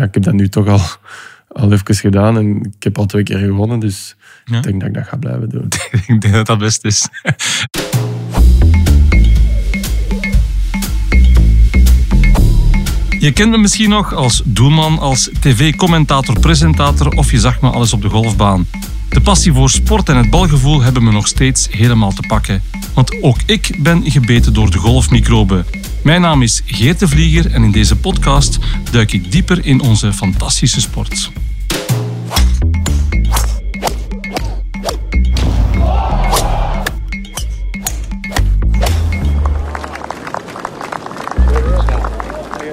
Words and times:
ja, 0.00 0.06
ik 0.06 0.14
heb 0.14 0.22
dat 0.22 0.34
nu 0.34 0.48
toch 0.48 0.66
al, 0.66 0.80
al 1.48 1.72
even 1.72 1.94
gedaan 1.94 2.36
en 2.36 2.56
ik 2.76 2.82
heb 2.82 2.98
al 2.98 3.06
twee 3.06 3.22
keer 3.22 3.38
gewonnen. 3.38 3.78
Dus 3.78 4.16
Ja. 4.44 4.56
ik 4.56 4.62
denk 4.62 4.80
dat 4.80 4.88
ik 4.88 4.94
dat 4.94 5.06
ga 5.06 5.16
blijven 5.16 5.48
doen. 5.48 5.68
Ik 6.06 6.20
denk 6.20 6.34
dat 6.34 6.46
dat 6.46 6.58
best 6.58 6.84
is. 6.84 7.08
Je 13.18 13.32
kent 13.32 13.50
me 13.50 13.58
misschien 13.58 13.88
nog 13.90 14.14
als 14.14 14.42
doelman, 14.44 14.98
als 14.98 15.30
tv-commentator, 15.40 16.40
presentator 16.40 17.08
of 17.08 17.30
je 17.30 17.38
zag 17.38 17.60
me 17.60 17.70
alles 17.70 17.92
op 17.92 18.02
de 18.02 18.08
golfbaan. 18.08 18.66
De 19.08 19.20
passie 19.20 19.52
voor 19.52 19.70
sport 19.70 20.08
en 20.08 20.16
het 20.16 20.30
balgevoel 20.30 20.80
hebben 20.82 21.04
me 21.04 21.12
nog 21.12 21.26
steeds 21.26 21.68
helemaal 21.70 22.12
te 22.12 22.22
pakken. 22.28 22.62
Want 22.94 23.22
ook 23.22 23.36
ik 23.46 23.76
ben 23.78 24.10
gebeten 24.10 24.54
door 24.54 24.70
de 24.70 24.78
golfmicroben. 24.78 25.64
Mijn 26.02 26.20
naam 26.20 26.42
is 26.42 26.62
Geert 26.66 26.98
de 26.98 27.08
Vlieger 27.08 27.52
en 27.52 27.62
in 27.62 27.70
deze 27.70 27.96
podcast 27.96 28.58
duik 28.90 29.12
ik 29.12 29.32
dieper 29.32 29.66
in 29.66 29.80
onze 29.80 30.12
fantastische 30.12 30.80
sport. 30.80 31.30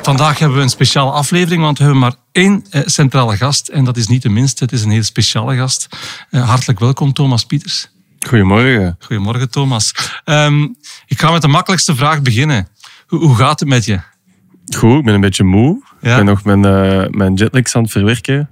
Vandaag 0.02 0.40
hebben 0.40 0.58
we 0.58 0.64
een 0.64 0.70
speciale 0.70 1.12
aflevering, 1.12 1.62
want 1.62 1.78
we 1.78 1.84
hebben 1.84 2.02
maar 2.02 2.16
één 2.32 2.66
eh, 2.70 2.82
centrale 2.86 3.38
gast. 3.38 3.68
En 3.68 3.84
dat 3.84 3.98
is 3.98 4.08
niet 4.08 4.22
de 4.22 4.30
minste, 4.30 4.64
het 4.64 4.74
is 4.74 4.84
een 4.84 4.92
heel 4.92 5.04
speciale 5.04 5.56
gast. 5.56 5.88
Eh, 6.30 6.50
hartelijk 6.50 6.80
welkom, 6.80 7.14
Thomas 7.14 7.46
Pieters. 7.46 7.90
Goedemorgen. 8.28 8.96
Goedemorgen, 9.00 9.50
Thomas. 9.50 9.94
Ehm, 10.24 10.62
ik 11.06 11.20
ga 11.20 11.32
met 11.32 11.42
de 11.42 11.48
makkelijkste 11.48 11.96
vraag 11.96 12.22
beginnen. 12.22 12.68
Hoe, 13.08 13.20
hoe 13.20 13.36
gaat 13.36 13.60
het 13.60 13.70
met 13.70 13.86
je? 13.86 14.00
Goed, 14.78 14.98
ik 15.00 15.04
ben 15.06 15.14
een 15.14 15.22
beetje 15.22 15.44
moe. 15.44 15.82
Ja. 16.02 16.10
Ik 16.12 16.16
ben 16.16 16.26
nog 16.26 16.44
mijn, 16.44 16.66
eh 16.66 17.10
mijn 17.10 17.34
jetlags 17.34 17.76
aan 17.76 17.82
het 17.84 17.92
verwerken. 17.92 18.50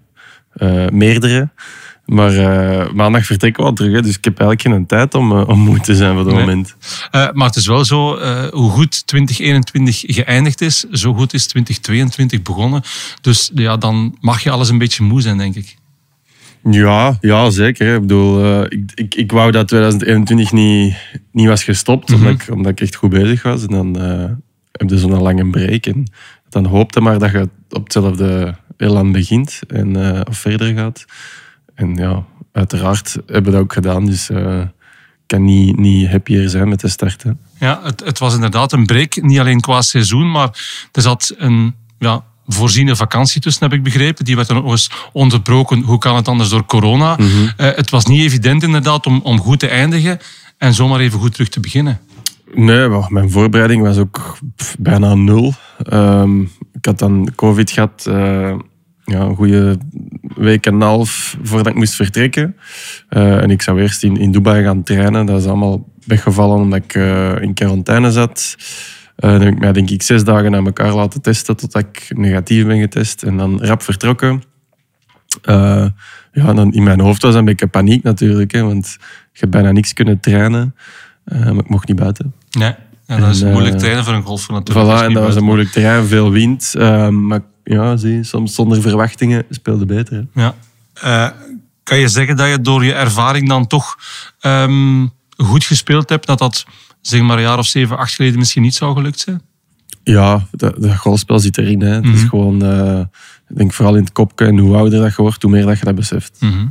Eh, 0.53 0.87
meerdere. 0.87 1.49
Maar 2.05 2.33
eh, 2.37 2.91
maandag 2.93 3.25
vertrekken 3.25 3.63
we 3.63 3.69
al 3.69 3.75
terug. 3.75 3.93
Hè, 3.93 4.01
dus 4.01 4.17
ik 4.17 4.23
heb 4.23 4.39
eigenlijk 4.39 4.75
geen 4.75 4.85
tijd 4.85 5.13
om, 5.13 5.31
om 5.31 5.59
moe 5.59 5.79
te 5.79 5.95
zijn 5.95 6.11
voor 6.15 6.25
het 6.25 6.35
Nee. 6.35 6.39
moment. 6.45 6.75
Maar 7.33 7.47
het 7.47 7.55
is 7.55 7.67
wel 7.67 7.85
zo, 7.85 8.19
hoe 8.49 8.69
goed 8.71 9.07
2021 9.07 10.03
geëindigd 10.07 10.61
is, 10.61 10.79
zo 10.91 11.13
goed 11.13 11.33
is 11.33 11.47
2022 11.47 12.41
begonnen. 12.41 12.81
Dus 13.21 13.51
ja, 13.55 13.77
dan 13.77 14.17
mag 14.19 14.43
je 14.43 14.49
alles 14.51 14.69
een 14.69 14.77
beetje 14.77 15.03
moe 15.03 15.21
zijn, 15.21 15.37
denk 15.37 15.55
ik. 15.55 15.75
Ja, 16.69 17.17
ja 17.21 17.49
zeker. 17.49 17.93
Ik 17.95 18.01
bedoel, 18.01 18.43
eh, 18.43 18.61
ik, 18.79 18.91
ik, 18.95 19.15
ik 19.15 19.31
wou 19.31 19.51
dat 19.51 19.67
2021 19.67 20.51
niet, 20.51 20.95
niet 21.31 21.47
was 21.47 21.63
gestopt, 21.63 22.09
Mhm. 22.09 22.19
omdat, 22.19 22.41
ik, 22.41 22.53
omdat 22.53 22.71
ik 22.71 22.81
echt 22.81 22.95
goed 22.95 23.09
bezig 23.09 23.43
was. 23.43 23.61
En 23.61 23.67
dan 23.71 23.99
eh, 23.99 24.31
heb 24.71 24.89
je 24.89 24.97
zo'n 24.97 25.21
lange 25.21 25.49
break. 25.49 25.85
En 25.85 26.03
dan 26.49 26.65
hoopte 26.65 27.01
maar 27.01 27.19
dat 27.19 27.31
je 27.31 27.49
op 27.69 27.83
hetzelfde 27.83 28.55
elan 28.77 29.11
begint 29.11 29.59
en, 29.67 29.95
eh, 30.15 30.21
of 30.29 30.37
verder 30.37 30.73
gaat. 30.73 31.05
En 31.75 31.95
ja, 31.95 32.25
uiteraard 32.51 33.13
hebben 33.25 33.43
we 33.43 33.51
dat 33.51 33.61
ook 33.61 33.73
gedaan. 33.73 34.05
Dus 34.05 34.29
ik 34.29 34.67
kan 35.25 35.43
niet, 35.45 35.77
niet 35.77 36.07
happier 36.09 36.49
zijn 36.49 36.69
met 36.69 36.79
de 36.79 36.87
start. 36.87 37.23
hè. 37.23 37.31
Ja, 37.59 37.79
het, 37.83 38.03
het 38.05 38.19
was 38.19 38.33
inderdaad 38.33 38.71
een 38.71 38.85
break, 38.85 39.21
niet 39.21 39.39
alleen 39.39 39.59
qua 39.61 39.81
seizoen, 39.81 40.31
maar 40.31 40.49
er 40.91 41.01
zat 41.01 41.33
een 41.37 41.75
ja, 41.99 42.23
voorziene 42.47 42.95
vakantie 42.95 43.41
tussen, 43.41 43.63
heb 43.63 43.73
ik 43.73 43.83
begrepen. 43.83 44.25
Die 44.25 44.35
werd 44.35 44.47
dan 44.47 44.57
ook 44.57 44.71
eens 44.71 44.91
onderbroken. 45.11 45.81
Hoe 45.81 45.97
kan 45.97 46.15
het 46.15 46.27
anders 46.27 46.49
door 46.49 46.65
corona? 46.65 47.17
Eh, 47.17 47.67
het 47.75 47.89
was 47.89 48.05
niet 48.05 48.21
evident 48.21 48.63
inderdaad 48.63 49.05
om, 49.05 49.19
om 49.23 49.39
goed 49.39 49.59
te 49.59 49.67
eindigen 49.67 50.19
en 50.57 50.73
zomaar 50.73 50.99
even 50.99 51.19
goed 51.19 51.33
terug 51.33 51.49
te 51.49 51.59
beginnen. 51.59 51.99
Nee, 52.53 52.87
maar 52.87 53.05
mijn 53.09 53.31
voorbereiding 53.31 53.81
was 53.81 53.97
ook 53.97 54.37
bijna 54.79 55.15
nul. 55.15 55.53
Ehm, 55.77 56.41
ik 56.73 56.85
had 56.85 56.99
dan 56.99 57.31
COVID 57.35 57.71
gehad, 57.71 58.05
eh, 58.07 58.55
ja, 59.03 59.19
een 59.19 59.35
goede 59.35 59.77
week 60.35 60.65
en 60.65 60.73
een 60.73 60.81
half 60.81 61.37
voordat 61.43 61.67
ik 61.67 61.75
moest 61.75 61.95
vertrekken. 61.95 62.55
Eh, 63.09 63.41
en 63.41 63.49
ik 63.49 63.61
zou 63.61 63.81
eerst 63.81 64.03
in, 64.03 64.17
in 64.17 64.31
Dubai 64.31 64.63
gaan 64.63 64.83
trainen. 64.83 65.25
Dat 65.25 65.41
is 65.41 65.47
allemaal 65.47 65.89
weggevallen 66.05 66.57
omdat 66.57 66.79
ik 66.83 66.93
in 67.41 67.53
quarantaine 67.53 68.11
zat. 68.11 68.55
Eh, 69.15 69.29
dan 69.31 69.41
heb 69.41 69.53
ik 69.53 69.59
mij 69.59 69.71
denk 69.71 69.89
ik 69.89 70.01
zes 70.01 70.23
dagen 70.23 70.55
aan 70.55 70.65
elkaar 70.65 70.93
laten 70.93 71.21
testen 71.21 71.57
totdat 71.57 71.81
ik 71.81 72.07
negatief 72.17 72.65
ben 72.65 72.79
getest. 72.79 73.23
En 73.23 73.37
dan 73.37 73.63
rap 73.63 73.81
vertrokken. 73.81 74.43
Eh, 75.41 75.85
ja, 76.31 76.53
dan 76.53 76.73
in 76.73 76.83
mijn 76.83 76.99
hoofd 76.99 77.21
was 77.21 77.31
dat 77.31 77.39
een 77.39 77.45
beetje 77.45 77.67
paniek 77.67 78.03
natuurlijk. 78.03 78.51
Hè, 78.51 78.61
want 78.63 78.97
je 79.31 79.39
hebt 79.39 79.51
bijna 79.51 79.71
niks 79.71 79.93
kunnen 79.93 80.19
trainen. 80.19 80.75
Eh, 81.23 81.39
maar 81.39 81.63
ik 81.63 81.69
mocht 81.69 81.87
niet 81.87 81.97
buiten. 81.97 82.33
Nee, 82.51 82.75
en 83.05 83.21
dat 83.21 83.35
is 83.35 83.41
En, 83.41 83.51
moeilijk 83.51 83.77
trainen 83.77 84.03
voor 84.03 84.13
een 84.13 84.23
golfer 84.23 84.53
natuurlijk. 84.53 84.87
Voilà, 84.87 85.03
en 85.05 85.13
dat 85.13 85.23
was 85.23 85.35
een 85.35 85.43
moeilijk 85.43 85.71
terrein, 85.71 86.05
veel 86.05 86.31
wind. 86.31 86.73
Ehm, 86.77 87.27
maar 87.27 87.41
ja, 87.63 87.97
zie, 87.97 88.15
je, 88.15 88.23
soms 88.23 88.55
zonder 88.55 88.81
verwachtingen 88.81 89.45
speelde 89.49 89.85
beter. 89.85 90.27
hè. 90.33 90.41
Ja. 90.41 90.55
Eh, 90.93 91.29
kan 91.83 91.97
je 91.97 92.07
zeggen 92.07 92.35
dat 92.35 92.49
je 92.49 92.61
door 92.61 92.85
je 92.85 92.93
ervaring 92.93 93.47
dan 93.47 93.67
toch 93.67 93.97
ehm, 94.39 95.05
goed 95.37 95.63
gespeeld 95.63 96.09
hebt, 96.09 96.27
dat 96.27 96.39
dat 96.39 96.65
zeg 97.07 97.21
maar 97.21 97.37
een 97.37 97.43
jaar 97.43 97.57
of 97.57 97.65
zeven, 97.67 97.97
acht 97.97 98.13
geleden 98.15 98.39
misschien 98.39 98.61
niet 98.61 98.75
zou 98.75 98.95
gelukt 98.95 99.19
zijn? 99.19 99.41
Ja, 100.03 100.47
dat, 100.51 100.81
dat 100.81 100.95
golfspel 100.97 101.39
zit 101.39 101.57
erin. 101.57 101.81
Hè. 101.81 101.93
Het 101.93 102.03
is 102.05 102.19
Mhm. 102.19 102.27
gewoon, 102.29 102.63
eh, 102.63 102.99
ik 103.49 103.57
denk 103.57 103.73
vooral 103.73 103.95
in 103.95 104.03
het 104.03 104.11
kopje 104.11 104.45
en 104.45 104.57
hoe 104.57 104.75
ouder 104.75 105.01
dat 105.01 105.15
je 105.15 105.21
wordt, 105.21 105.41
hoe 105.41 105.51
meer 105.51 105.65
dat 105.65 105.79
je 105.79 105.85
dat 105.85 105.95
beseft. 105.95 106.37
Mhm. 106.39 106.65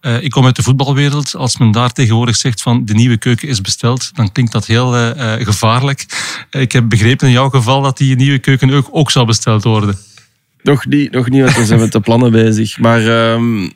Eh, 0.00 0.22
ik 0.22 0.30
kom 0.30 0.44
uit 0.44 0.56
de 0.56 0.62
voetbalwereld. 0.62 1.34
Als 1.34 1.58
men 1.58 1.70
daar 1.70 1.92
tegenwoordig 1.92 2.36
zegt 2.36 2.62
van 2.62 2.84
de 2.84 2.94
nieuwe 2.94 3.16
keuken 3.16 3.48
is 3.48 3.60
besteld, 3.60 4.10
dan 4.14 4.32
klinkt 4.32 4.52
dat 4.52 4.66
heel 4.66 4.96
eh, 4.96 5.32
gevaarlijk. 5.46 6.06
Ik 6.50 6.72
heb 6.72 6.88
begrepen 6.88 7.26
in 7.26 7.32
jouw 7.32 7.48
geval 7.48 7.82
dat 7.82 7.96
die 7.98 8.16
nieuwe 8.16 8.38
keuken 8.38 8.70
ook, 8.70 8.88
ook 8.90 9.10
zou 9.10 9.26
besteld 9.26 9.64
worden. 9.64 9.96
Nog 10.62 10.86
niet, 10.86 11.10
nog 11.12 11.28
niet, 11.28 11.42
want 11.42 11.56
we 11.56 11.64
zijn 11.66 11.80
met 11.80 11.92
de 11.92 12.00
plannen 12.00 12.32
bezig. 12.42 12.78
Maar 12.78 13.32
ehm, 13.32 13.68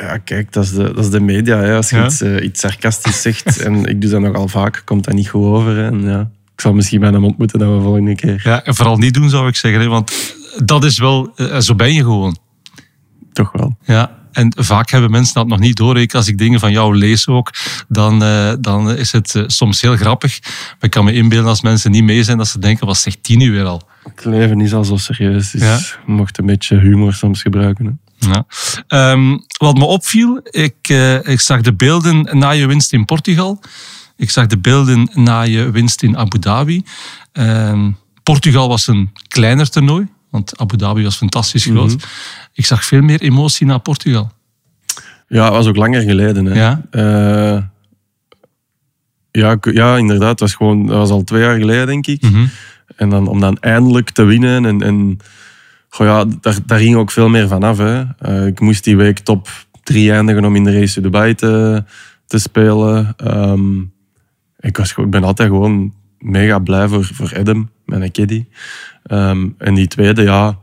ja, 0.00 0.18
kijk, 0.18 0.52
dat 0.52 0.64
is 0.64 0.70
de, 0.72 0.82
dat 0.94 1.04
is 1.04 1.10
de 1.10 1.20
media. 1.20 1.56
Hè. 1.58 1.76
Als 1.76 1.90
je 1.90 1.96
Ja. 1.96 2.04
iets, 2.06 2.20
eh, 2.20 2.44
iets 2.44 2.60
sarcastisch 2.60 3.22
zegt, 3.22 3.58
en 3.58 3.84
ik 3.84 4.00
doe 4.00 4.10
dat 4.10 4.20
nogal 4.20 4.48
vaak, 4.48 4.82
komt 4.84 5.04
dat 5.04 5.14
niet 5.14 5.28
goed 5.28 5.44
over. 5.44 5.76
hè. 5.76 5.86
En, 5.86 6.02
ja, 6.02 6.20
ik 6.54 6.60
zal 6.60 6.72
misschien 6.72 7.00
bij 7.00 7.10
hem 7.10 7.24
ontmoeten 7.24 7.58
dat 7.58 7.68
we 7.76 7.80
volgende 7.80 8.14
keer. 8.14 8.40
Ja, 8.44 8.64
en 8.64 8.74
vooral 8.74 8.96
niet 8.96 9.14
doen 9.14 9.30
zou 9.30 9.48
ik 9.48 9.56
zeggen, 9.56 9.80
hè, 9.80 9.86
want 9.86 10.12
dat 10.64 10.84
is 10.84 10.98
wel, 10.98 11.32
eh, 11.36 11.58
zo 11.58 11.74
ben 11.74 11.94
je 11.94 12.02
gewoon. 12.02 12.36
Toch 13.32 13.52
wel. 13.52 13.76
Ja, 13.84 14.16
en 14.32 14.52
vaak 14.56 14.90
hebben 14.90 15.10
mensen 15.10 15.34
dat 15.34 15.46
nog 15.46 15.58
niet 15.58 15.76
door. 15.76 15.98
Ik, 16.00 16.14
als 16.14 16.28
ik 16.28 16.38
dingen 16.38 16.60
van 16.60 16.72
jou 16.72 16.96
lees 16.96 17.26
ook, 17.28 17.50
dan, 17.88 18.22
eh, 18.22 18.52
dan 18.60 18.90
is 18.96 19.12
het 19.12 19.42
soms 19.46 19.80
heel 19.80 19.96
grappig. 19.96 20.38
Maar 20.42 20.76
ik 20.80 20.90
kan 20.90 21.04
me 21.04 21.12
inbeelden 21.12 21.48
als 21.48 21.62
mensen 21.62 21.90
niet 21.90 22.04
mee 22.04 22.22
zijn, 22.22 22.38
dat 22.38 22.48
ze 22.48 22.58
denken, 22.58 22.86
wat 22.86 22.96
zegt 22.96 23.18
die 23.22 23.36
nu 23.36 23.50
weer 23.52 23.64
al? 23.64 23.87
Het 24.02 24.24
leven 24.24 24.60
is 24.60 24.74
al 24.74 24.84
zo 24.84 24.96
serieus, 24.96 25.50
dus 25.50 25.62
je 26.06 26.12
mocht 26.12 26.38
een 26.38 26.46
beetje 26.46 26.78
humor 26.78 27.14
soms 27.14 27.42
gebruiken. 27.42 27.84
Hè. 27.84 27.92
Ja. 28.18 28.46
Ehm, 28.86 29.38
wat 29.58 29.76
me 29.76 29.84
opviel, 29.84 30.40
ik, 30.50 30.76
eh, 30.82 31.28
ik 31.28 31.40
zag 31.40 31.60
de 31.60 31.74
beelden 31.74 32.38
na 32.38 32.50
je 32.50 32.66
winst 32.66 32.92
in 32.92 33.04
Portugal. 33.04 33.60
Ik 34.16 34.30
zag 34.30 34.46
de 34.46 34.58
beelden 34.58 35.10
na 35.14 35.42
je 35.42 35.70
winst 35.70 36.02
in 36.02 36.16
Abu 36.16 36.38
Dhabi. 36.38 36.82
Ehm, 37.32 37.90
Portugal 38.22 38.68
was 38.68 38.86
een 38.86 39.10
kleiner 39.28 39.70
toernooi, 39.70 40.06
want 40.30 40.58
Abu 40.58 40.76
Dhabi 40.76 41.02
was 41.02 41.16
fantastisch 41.16 41.64
groot. 41.64 41.94
Mhm. 41.94 42.04
Ik 42.52 42.66
zag 42.66 42.84
veel 42.84 43.02
meer 43.02 43.20
emotie 43.20 43.66
na 43.66 43.78
Portugal. 43.78 44.30
Ja, 45.28 45.44
het 45.44 45.52
was 45.52 45.66
ook 45.66 45.76
langer 45.76 46.02
geleden. 46.02 46.44
Hè. 46.44 46.54
Ja. 46.54 46.82
Eh, 46.90 47.62
ja, 49.30 49.56
ja, 49.60 49.96
inderdaad. 49.96 50.30
Het 50.30 50.40
was, 50.40 50.54
gewoon, 50.54 50.86
dat 50.86 50.96
was 50.96 51.10
al 51.10 51.24
twee 51.24 51.42
jaar 51.42 51.58
geleden, 51.58 51.86
denk 51.86 52.06
ik. 52.06 52.22
Mhm. 52.22 52.46
En 52.98 53.08
dan, 53.08 53.28
om 53.28 53.40
dan 53.40 53.58
eindelijk 53.58 54.10
te 54.10 54.24
winnen. 54.24 54.64
En, 54.64 54.82
en 54.82 55.18
goh, 55.88 56.06
ja, 56.06 56.24
daar, 56.40 56.58
daar 56.66 56.78
ging 56.78 56.96
ook 56.96 57.10
veel 57.10 57.28
meer 57.28 57.48
van 57.48 57.62
af. 57.62 57.78
Hè. 57.78 58.02
Eh, 58.18 58.46
ik 58.46 58.60
moest 58.60 58.84
die 58.84 58.96
week 58.96 59.18
top 59.18 59.48
drie 59.82 60.12
eindigen 60.12 60.44
om 60.44 60.56
in 60.56 60.64
de 60.64 60.78
race 60.80 61.00
Dubai 61.00 61.34
te, 61.34 61.84
te 62.26 62.38
spelen. 62.38 63.14
Ehm, 63.16 63.80
ik, 64.60 64.76
was, 64.76 64.94
ik 64.96 65.10
ben 65.10 65.24
altijd 65.24 65.48
gewoon 65.48 65.94
mega 66.18 66.58
blij 66.58 66.88
voor, 66.88 67.04
voor 67.04 67.32
Adam, 67.38 67.70
mijn 67.84 68.12
caddy. 68.12 68.44
Ehm, 69.02 69.48
en 69.58 69.74
die 69.74 69.86
tweede, 69.86 70.22
ja... 70.22 70.58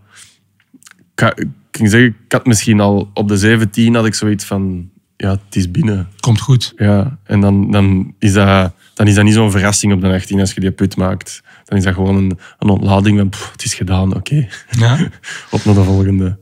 Ik 1.16 1.82
ging 1.82 1.90
zeggen, 1.90 2.16
ik 2.26 2.32
had 2.32 2.46
misschien 2.46 2.80
al 2.80 3.10
op 3.14 3.28
de 3.28 3.38
17 3.38 3.96
had 3.96 4.06
ik 4.06 4.14
zoiets 4.14 4.46
van... 4.46 4.90
Ja, 5.18 5.30
het 5.30 5.56
is 5.56 5.72
binnen. 5.72 6.08
Komt 6.20 6.42
goed. 6.42 6.74
Ja, 6.76 7.18
en 7.24 7.40
dan, 7.40 7.72
dan, 7.72 8.14
is 8.20 8.34
dat, 8.34 8.74
dan 8.94 9.08
is 9.08 9.16
dat 9.16 9.24
niet 9.24 9.34
zo'n 9.34 9.52
verrassing 9.52 9.94
op 9.94 10.02
de 10.02 10.14
18 10.14 10.40
als 10.40 10.54
je 10.54 10.60
die 10.60 10.72
put 10.72 10.96
maakt. 10.96 11.44
Dan 11.66 11.78
is 11.78 11.84
dat 11.84 11.94
gewoon 11.94 12.16
een, 12.16 12.40
een 12.60 12.70
ontlading 12.70 13.18
van, 13.18 13.30
pff, 13.30 13.52
het 13.52 13.64
is 13.64 13.74
gedaan, 13.74 14.16
oké. 14.16 14.48
Ja. 14.70 15.10
Op 15.52 15.66
naar 15.66 15.74
de 15.74 15.84
volgende. 15.84 16.38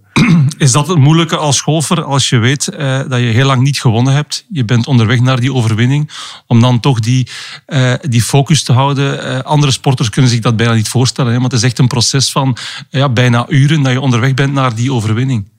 Is 0.57 0.71
dat 0.71 0.87
het 0.87 0.97
moeilijke 0.97 1.37
als 1.37 1.61
golfer 1.61 2.03
als 2.03 2.29
je 2.29 2.37
weet 2.37 2.67
eh, 2.67 2.99
dat 3.09 3.19
je 3.19 3.25
heel 3.25 3.45
lang 3.45 3.61
niet 3.61 3.81
gewonnen 3.81 4.13
hebt? 4.13 4.45
Je 4.49 4.65
bent 4.65 4.87
onderweg 4.87 5.19
naar 5.19 5.39
die 5.39 5.53
overwinning. 5.53 6.09
Om 6.47 6.61
dan 6.61 6.79
toch 6.79 6.99
die, 6.99 7.27
eh, 7.65 7.93
die 8.01 8.21
focus 8.21 8.63
te 8.63 8.73
houden. 8.73 9.23
Eh, 9.23 9.39
andere 9.39 9.71
sporters 9.71 10.09
kunnen 10.09 10.31
zich 10.31 10.39
dat 10.39 10.55
bijna 10.55 10.73
niet 10.73 10.87
voorstellen. 10.87 11.31
Hè? 11.31 11.37
Maar 11.37 11.49
het 11.49 11.57
is 11.57 11.63
echt 11.63 11.79
een 11.79 11.87
proces 11.87 12.31
van 12.31 12.57
ja, 12.89 13.09
bijna 13.09 13.45
uren 13.49 13.81
dat 13.81 13.91
je 13.91 14.01
onderweg 14.01 14.33
bent 14.33 14.53
naar 14.53 14.75
die 14.75 14.93
overwinning. 14.93 15.51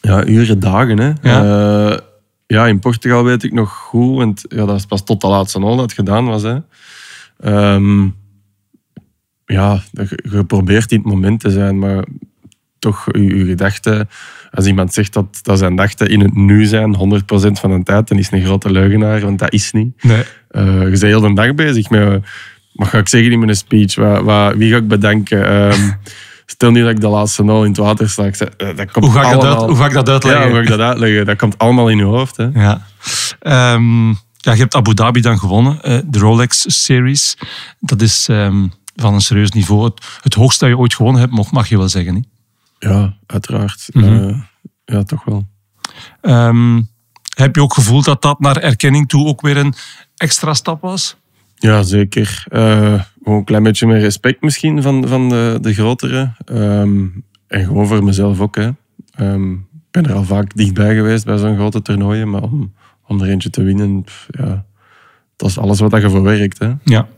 Ja, 0.00 0.24
uren, 0.24 0.60
dagen. 0.60 0.98
Hè. 0.98 1.12
Ja. 1.22 2.00
Ja, 2.46 2.66
in 2.66 2.78
Portugal 2.78 3.24
weet 3.24 3.42
ik 3.42 3.52
nog 3.52 3.72
goed, 3.72 4.16
want 4.16 4.44
ja, 4.48 4.64
dat 4.64 4.76
is 4.76 4.86
pas 4.86 5.04
tot 5.04 5.20
de 5.20 5.26
laatste 5.26 5.60
hole 5.60 5.76
dat 5.76 5.84
het 5.84 5.92
gedaan 5.92 6.24
was. 6.24 6.42
Hè. 6.42 6.56
Ehm, 7.40 8.08
ja, 9.46 9.82
je, 10.30 10.44
probeert 10.46 10.92
in 10.92 10.98
het 10.98 11.06
moment 11.06 11.40
te 11.40 11.50
zijn, 11.50 11.78
maar 11.78 12.04
toch 12.78 13.06
je, 13.12 13.36
je 13.36 13.44
gedachten... 13.44 14.08
Als 14.50 14.66
iemand 14.66 14.92
zegt 14.92 15.12
dat, 15.12 15.38
dat 15.42 15.58
zijn 15.58 15.70
gedachten 15.70 16.08
in 16.08 16.20
het 16.20 16.34
nu 16.34 16.64
zijn, 16.64 16.96
100% 16.96 17.26
van 17.30 17.76
de 17.76 17.82
tijd, 17.82 18.08
dan 18.08 18.18
is 18.18 18.24
het 18.24 18.34
een 18.34 18.44
grote 18.44 18.70
leugenaar, 18.70 19.20
want 19.20 19.38
dat 19.38 19.52
is 19.52 19.72
niet. 19.72 20.02
Nee. 20.02 20.22
Uh, 20.50 20.82
je 20.82 20.88
bent 20.88 21.00
heel 21.00 21.20
de 21.20 21.34
dag 21.34 21.54
bezig 21.54 21.90
met... 21.90 22.22
Wat 22.72 22.88
ga 22.88 22.98
ik 22.98 23.08
zeggen 23.08 23.32
in 23.32 23.38
mijn 23.38 23.56
speech? 23.56 23.94
Wat, 23.94 24.22
wat, 24.22 24.54
wie 24.54 24.70
ga 24.70 24.76
ik 24.76 24.88
bedanken? 24.88 25.54
Um, 25.54 25.96
stel 26.46 26.70
nu 26.70 26.82
dat 26.82 26.90
ik 26.90 27.00
de 27.00 27.08
laatste 27.08 27.44
nul 27.44 27.62
in 27.62 27.68
het 27.68 27.76
water 27.76 28.08
zeg, 28.08 28.40
uh, 28.40 28.48
dat 28.76 28.90
komt 28.90 29.04
hoe, 29.04 29.14
ga 29.14 29.20
ik 29.20 29.26
allemaal... 29.26 29.58
dat 29.58 29.68
hoe 29.68 29.76
ga 29.76 29.86
ik 29.86 29.92
dat 29.92 30.08
uitleggen? 30.08 30.42
Ja, 30.42 30.46
hoe 30.46 30.56
ga 30.56 30.62
ik 30.62 30.68
dat 30.68 30.80
uitleggen? 30.80 31.26
Dat 31.26 31.36
komt 31.36 31.58
allemaal 31.58 31.88
in 31.88 31.96
je 31.96 32.04
hoofd. 32.04 32.36
Hè? 32.36 32.48
Ja. 32.54 32.86
Um, 33.74 34.08
ja, 34.36 34.52
je 34.52 34.58
hebt 34.58 34.74
Abu 34.74 34.94
Dhabi 34.94 35.20
dan 35.20 35.38
gewonnen, 35.38 35.78
uh, 35.82 35.98
de 36.04 36.18
Rolex 36.18 36.64
Series. 36.66 37.36
Dat 37.80 38.02
is 38.02 38.28
um, 38.30 38.72
van 38.94 39.14
een 39.14 39.20
serieus 39.20 39.50
niveau. 39.50 39.84
Het, 39.84 40.18
het, 40.22 40.34
hoogste 40.34 40.64
dat 40.64 40.74
je 40.74 40.80
ooit 40.80 40.94
gewonnen 40.94 41.20
hebt, 41.20 41.32
mag, 41.32 41.50
mag 41.50 41.68
je 41.68 41.78
wel 41.78 41.88
zeggen. 41.88 42.14
Niet? 42.14 42.28
Ja, 42.78 43.16
uiteraard. 43.26 43.88
Mm 43.92 44.02
-hmm. 44.02 44.28
uh, 44.28 44.40
ja, 44.84 45.02
toch 45.02 45.24
wel. 45.24 45.46
Um, 46.22 46.88
heb 47.36 47.54
je 47.54 47.62
ook 47.62 47.74
gevoeld 47.74 48.04
dat 48.04 48.22
dat 48.22 48.40
naar 48.40 48.56
erkenning 48.56 49.08
toe 49.08 49.26
ook 49.26 49.40
weer 49.40 49.56
een 49.56 49.74
extra 50.16 50.54
stap 50.54 50.80
was? 50.80 51.16
Ja, 51.54 51.82
zeker. 51.82 52.44
Uh, 52.48 53.02
gewoon 53.22 53.38
een 53.38 53.44
klein 53.44 53.62
beetje 53.62 53.86
meer 53.86 54.00
respect 54.00 54.42
misschien 54.42 54.82
van, 54.82 55.08
van 55.08 55.28
de, 55.28 55.58
de 55.60 55.74
grotere. 55.74 56.32
Um, 56.46 57.24
en 57.46 57.64
gewoon 57.64 57.86
voor 57.86 58.04
mezelf 58.04 58.40
ook. 58.40 58.56
Hè. 58.56 58.70
Um, 59.20 59.68
ik 59.72 59.90
ben 59.90 60.06
er 60.06 60.14
al 60.14 60.24
vaak 60.24 60.54
dichtbij 60.54 60.94
geweest 60.94 61.24
bij 61.24 61.38
zo'n 61.38 61.56
grote 61.56 61.82
toernooien. 61.82 62.30
Maar 62.30 62.42
om, 62.42 62.74
om 63.06 63.20
er 63.20 63.28
eentje 63.28 63.50
te 63.50 63.62
winnen, 63.62 64.04
ja, 64.26 64.64
dat 65.36 65.48
is 65.48 65.58
alles 65.58 65.80
wat 65.80 65.92
je 65.92 66.10
voor 66.10 66.22
werkt. 66.22 66.58
Hè. 66.58 66.72
Ja. 66.84 67.08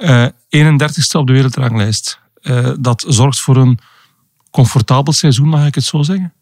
Uh, 0.00 0.26
31ste 0.26 1.18
op 1.18 1.26
de 1.26 1.32
wereldranglijst. 1.32 2.20
Uh, 2.42 2.70
dat 2.80 3.04
zorgt 3.08 3.40
voor 3.40 3.56
een 3.56 3.78
comfortabel 4.50 5.12
seizoen, 5.12 5.48
mag 5.48 5.66
ik 5.66 5.74
het 5.74 5.84
zo 5.84 6.02
zeggen? 6.02 6.32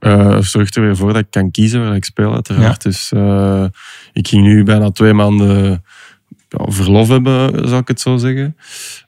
Uh, 0.00 0.40
zorgt 0.40 0.76
er 0.76 0.82
weer 0.82 0.96
voor 0.96 1.12
dat 1.12 1.22
ik 1.22 1.30
kan 1.30 1.50
kiezen 1.50 1.84
waar 1.84 1.94
ik 1.94 2.04
speel, 2.04 2.34
uiteraard. 2.34 2.82
Ja. 2.82 2.90
Dus 2.90 3.10
uh, 3.14 3.64
ik 4.12 4.28
ging 4.28 4.42
nu 4.42 4.64
bijna 4.64 4.90
twee 4.90 5.12
maanden 5.12 5.84
ja, 6.48 6.72
verlof 6.72 7.08
hebben, 7.08 7.68
zou 7.68 7.80
ik 7.80 7.88
het 7.88 8.00
zo 8.00 8.16
zeggen. 8.16 8.56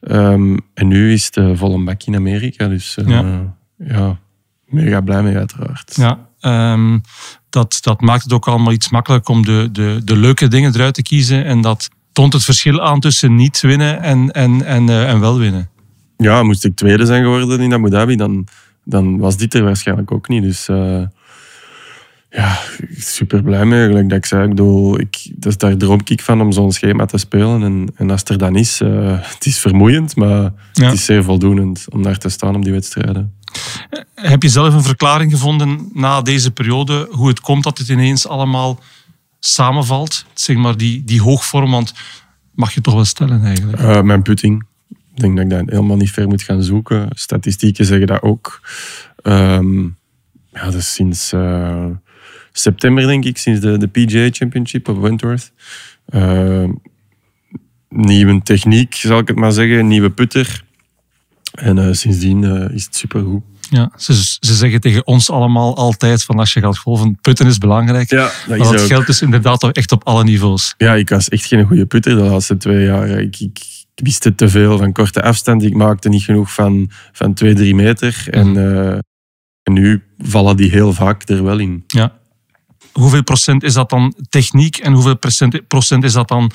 Um, 0.00 0.58
en 0.74 0.88
nu 0.88 1.12
is 1.12 1.24
het 1.24 1.36
uh, 1.36 1.50
volle 1.54 1.84
bak 1.84 2.02
in 2.02 2.14
Amerika. 2.14 2.68
Dus 2.68 2.96
ja. 3.06 3.54
ja, 3.78 4.18
mega 4.66 5.00
blij 5.00 5.22
mee, 5.22 5.36
uiteraard. 5.36 5.96
Ja, 5.96 6.28
um, 6.72 7.00
dat, 7.50 7.78
dat 7.80 8.00
maakt 8.00 8.22
het 8.22 8.32
ook 8.32 8.48
allemaal 8.48 8.72
iets 8.72 8.90
makkelijker 8.90 9.34
om 9.34 9.44
de, 9.44 9.68
de, 9.72 10.00
de 10.04 10.16
leuke 10.16 10.48
dingen 10.48 10.74
eruit 10.74 10.94
te 10.94 11.02
kiezen. 11.02 11.44
En 11.44 11.60
dat 11.60 11.90
toont 12.14 12.32
het 12.32 12.44
verschil 12.44 12.82
aan 12.82 13.00
tussen 13.00 13.34
niet 13.34 13.61
winnen 13.61 14.02
en, 14.02 14.31
en, 14.31 14.64
en, 14.64 14.88
en 14.88 15.20
wel 15.20 15.38
winnen. 15.38 15.69
Ja, 16.16 16.43
moest 16.43 16.64
ik 16.64 16.76
tweede 16.76 17.06
zijn 17.06 17.22
geworden 17.22 17.61
in 17.61 17.72
Abu 17.72 17.90
Dhabi, 17.90 18.16
dan 18.16 18.46
dan 18.84 19.19
was 19.19 19.37
dit 19.37 19.55
er 19.55 19.64
waarschijnlijk 19.64 20.12
ook 20.12 20.28
niet. 20.28 20.43
Dus 20.43 20.69
uh, 20.69 21.02
ja, 22.31 22.58
super 22.96 23.43
blij 23.43 23.64
mee. 23.64 23.87
Gelijk 23.87 24.08
dat 24.08 24.19
ik 24.19 24.26
zei, 24.26 24.43
ik 24.43 24.49
bedoel, 24.49 25.00
ik, 25.00 25.31
dus 25.34 25.56
daar 25.56 25.76
droom 25.76 26.00
ik 26.05 26.22
van 26.22 26.40
om 26.40 26.52
zo'n 26.52 26.72
schema 26.72 27.05
te 27.05 27.19
spelen. 27.19 27.62
En, 27.62 27.93
en 27.96 28.11
als 28.11 28.22
er 28.25 28.38
dan 28.38 28.56
is, 28.56 28.81
uh, 28.81 29.19
het 29.34 29.46
is 29.46 29.58
vermoeiend, 29.58 30.16
maar 30.16 30.52
ja. 30.72 30.84
het 30.84 30.93
is 30.93 31.05
zeer 31.05 31.25
voldoenend 31.25 31.87
om 31.90 32.02
daar 32.02 32.19
te 32.19 32.28
staan 32.28 32.56
op 32.56 32.62
die 32.62 32.72
wedstrijden. 32.72 33.32
Heb 34.14 34.43
je 34.43 34.49
zelf 34.49 34.75
een 34.75 34.82
verklaring 34.82 35.32
gevonden 35.32 35.90
na 35.93 36.22
deze 36.22 36.50
periode 36.50 37.08
hoe 37.11 37.28
het 37.28 37.40
komt 37.40 37.64
dat 37.64 37.78
het 37.78 37.88
ineens 37.88 38.28
allemaal 38.28 38.78
samenvalt? 39.46 40.26
Zeg 40.35 40.56
maar 40.56 40.76
die, 40.76 41.05
die 41.05 41.23
hoogvorm, 41.23 41.70
want 41.70 41.94
mag 42.55 42.75
je 42.75 42.81
toch 42.81 42.94
wel 42.94 43.05
stellen 43.05 43.44
eigenlijk? 43.44 43.81
Uh, 43.81 44.02
mijn 44.02 44.23
putting. 44.23 44.67
Ik 44.88 45.20
denk 45.20 45.37
dat 45.37 45.44
ik 45.44 45.50
dat 45.50 45.69
helemaal 45.69 45.96
niet 45.96 46.11
ver 46.11 46.29
moet 46.29 46.43
gaan 46.43 46.62
zoeken. 46.62 47.08
Statistieken 47.11 47.85
zeggen 47.85 48.06
dat 48.06 48.23
ook. 48.23 48.61
Um, 49.23 49.96
ja, 50.52 50.70
dus 50.70 50.93
sinds 50.93 51.32
uh, 51.32 51.87
september, 52.52 53.06
denk 53.06 53.25
ik, 53.25 53.38
sinds 53.38 53.61
de, 53.61 53.79
de 53.79 53.87
PGA 53.87 54.29
Championship 54.31 54.88
op 54.88 55.00
Wentworth. 55.00 55.52
Uh, 56.08 56.69
nieuwe 57.88 58.43
techniek, 58.43 58.94
zal 58.94 59.19
ik 59.19 59.29
het 59.29 59.37
maar 59.37 59.52
zeggen. 59.52 59.87
Nieuwe 59.87 60.11
putter. 60.11 60.64
En 61.55 61.76
uh, 61.76 61.93
sindsdien 61.93 62.44
is 62.73 62.85
het 62.85 62.97
supergoed. 62.97 63.43
Ja, 63.70 63.90
ze, 63.96 64.14
ze 64.40 64.55
zeggen 64.55 64.81
tegen 64.81 65.06
ons 65.06 65.31
allemaal 65.31 65.76
altijd 65.76 66.25
van 66.25 66.38
als 66.38 66.52
je 66.52 66.61
gaat 66.61 66.78
golven, 66.78 67.19
putten 67.20 67.46
is 67.46 67.58
belangrijk. 67.58 68.11
Ja, 68.11 68.31
dat 68.46 68.58
maar 68.58 68.72
dat 68.72 68.81
geldt 68.81 69.06
dus 69.06 69.22
inderdaad 69.22 69.72
echt 69.72 69.93
op 69.93 70.05
alle 70.05 70.25
niveaus. 70.25 70.75
Ja, 70.76 70.94
ik 70.94 71.08
was 71.08 71.28
echt 71.28 71.46
geen 71.46 71.66
goede 71.66 71.87
putter 71.87 72.16
de 72.16 72.22
laatste 72.22 72.56
twee 72.56 72.84
jaar. 72.84 73.08
Ik, 73.08 73.40
ik, 73.40 73.58
ik 73.94 74.05
wist 74.05 74.31
te 74.37 74.49
veel 74.49 74.78
van 74.78 74.93
korte 74.93 75.22
afstand. 75.22 75.62
Ik 75.62 75.75
maakte 75.75 76.08
niet 76.08 76.22
genoeg 76.22 76.52
van, 76.52 76.90
van 77.12 77.34
2, 77.34 77.55
3 77.55 77.75
meter. 77.75 78.26
En, 78.31 78.55
uh, 78.55 78.99
en 79.62 79.72
nu 79.72 80.02
vallen 80.19 80.56
die 80.56 80.70
heel 80.70 80.93
vaak 80.93 81.28
er 81.28 81.44
wel 81.44 81.58
in. 81.58 81.84
Ja. 81.87 82.19
Hoeveel 82.93 83.22
procent 83.22 83.62
is 83.62 83.75
dat 83.75 83.90
dan 83.90 84.14
techniek 84.28 84.76
en 84.76 84.93
hoeveel 84.93 85.16
procent, 85.16 85.69
procent 85.69 86.05
is 86.05 86.12
dat 86.12 86.28
dan 86.28 86.50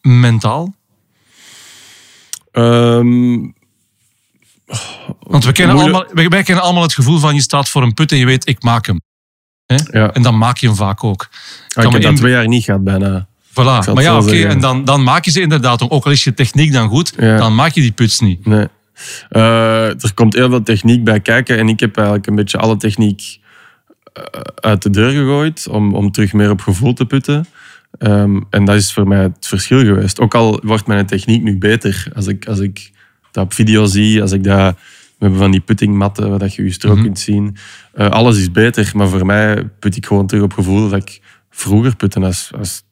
mentaal? 0.00 0.74
Um, 2.52 3.54
Want 5.26 5.44
we 5.44 5.52
kennen, 5.52 5.76
allemaal, 5.76 6.06
wij 6.12 6.42
kennen 6.42 6.64
allemaal 6.64 6.82
het 6.82 6.94
gevoel 6.94 7.18
van 7.18 7.34
je 7.34 7.40
staat 7.40 7.68
voor 7.68 7.82
een 7.82 7.94
put 7.94 8.12
en 8.12 8.18
je 8.18 8.26
weet, 8.26 8.48
ik 8.48 8.62
maak 8.62 8.86
hem. 8.86 9.00
Hè? 9.66 9.76
Ja. 9.90 10.12
En 10.12 10.22
dan 10.22 10.38
maak 10.38 10.56
je 10.56 10.66
hem 10.66 10.76
vaak 10.76 11.04
ook. 11.04 11.28
Ah, 11.74 11.84
ik 11.84 11.92
heb 11.92 12.02
dat 12.02 12.16
twee 12.16 12.32
jaar 12.32 12.48
niet 12.48 12.64
gehad 12.64 12.84
bijna. 12.84 13.26
Voilà. 13.50 13.92
Maar 13.92 14.02
ja, 14.02 14.16
oké, 14.16 14.24
okay, 14.24 14.44
en 14.44 14.60
dan, 14.60 14.84
dan 14.84 15.02
maak 15.02 15.24
je 15.24 15.30
ze 15.30 15.40
inderdaad, 15.40 15.90
ook 15.90 16.04
al 16.04 16.10
is 16.10 16.24
je 16.24 16.34
techniek 16.34 16.72
dan 16.72 16.88
goed, 16.88 17.12
ja. 17.16 17.36
dan 17.36 17.54
maak 17.54 17.72
je 17.72 17.80
die 17.80 17.92
puts 17.92 18.20
niet. 18.20 18.46
Nee. 18.46 18.66
Uh, 19.30 20.02
er 20.02 20.14
komt 20.14 20.34
heel 20.34 20.48
veel 20.48 20.62
techniek 20.62 21.04
bij 21.04 21.20
kijken 21.20 21.58
en 21.58 21.68
ik 21.68 21.80
heb 21.80 21.96
eigenlijk 21.96 22.26
een 22.26 22.34
beetje 22.34 22.58
alle 22.58 22.76
techniek 22.76 23.38
uit 24.54 24.82
de 24.82 24.90
deur 24.90 25.10
gegooid 25.10 25.68
om, 25.68 25.94
om 25.94 26.10
terug 26.10 26.32
meer 26.32 26.50
op 26.50 26.60
gevoel 26.60 26.92
te 26.92 27.06
putten. 27.06 27.46
Um, 27.98 28.46
en 28.50 28.64
dat 28.64 28.76
is 28.76 28.92
voor 28.92 29.08
mij 29.08 29.22
het 29.22 29.46
verschil 29.46 29.78
geweest. 29.78 30.20
Ook 30.20 30.34
al 30.34 30.60
wordt 30.64 30.86
mijn 30.86 31.06
techniek 31.06 31.42
nu 31.42 31.58
beter. 31.58 32.06
Als 32.14 32.26
ik, 32.26 32.46
als 32.46 32.58
ik 32.58 32.90
dat 33.30 33.44
op 33.44 33.52
video 33.52 33.84
zie, 33.84 34.22
als 34.22 34.32
ik 34.32 34.44
dat... 34.44 34.76
We 35.18 35.24
hebben 35.24 35.38
van 35.38 35.50
die 35.50 35.60
puttingmatten, 35.60 36.30
waar 36.30 36.38
dat 36.38 36.54
je 36.54 36.62
je 36.62 36.72
strook 36.72 36.92
mm 36.92 36.98
-hmm. 36.98 37.06
kunt 37.06 37.18
zien. 37.18 37.56
Uh, 37.94 38.08
alles 38.08 38.38
is 38.38 38.50
beter, 38.50 38.92
maar 38.94 39.08
voor 39.08 39.26
mij 39.26 39.64
put 39.64 39.96
ik 39.96 40.06
gewoon 40.06 40.26
terug 40.26 40.42
op 40.42 40.52
gevoel 40.52 40.88
dat 40.88 41.00
ik 41.00 41.20
vroeger 41.50 41.96
putte 41.96 42.20
als, 42.20 42.50
als 42.58 42.82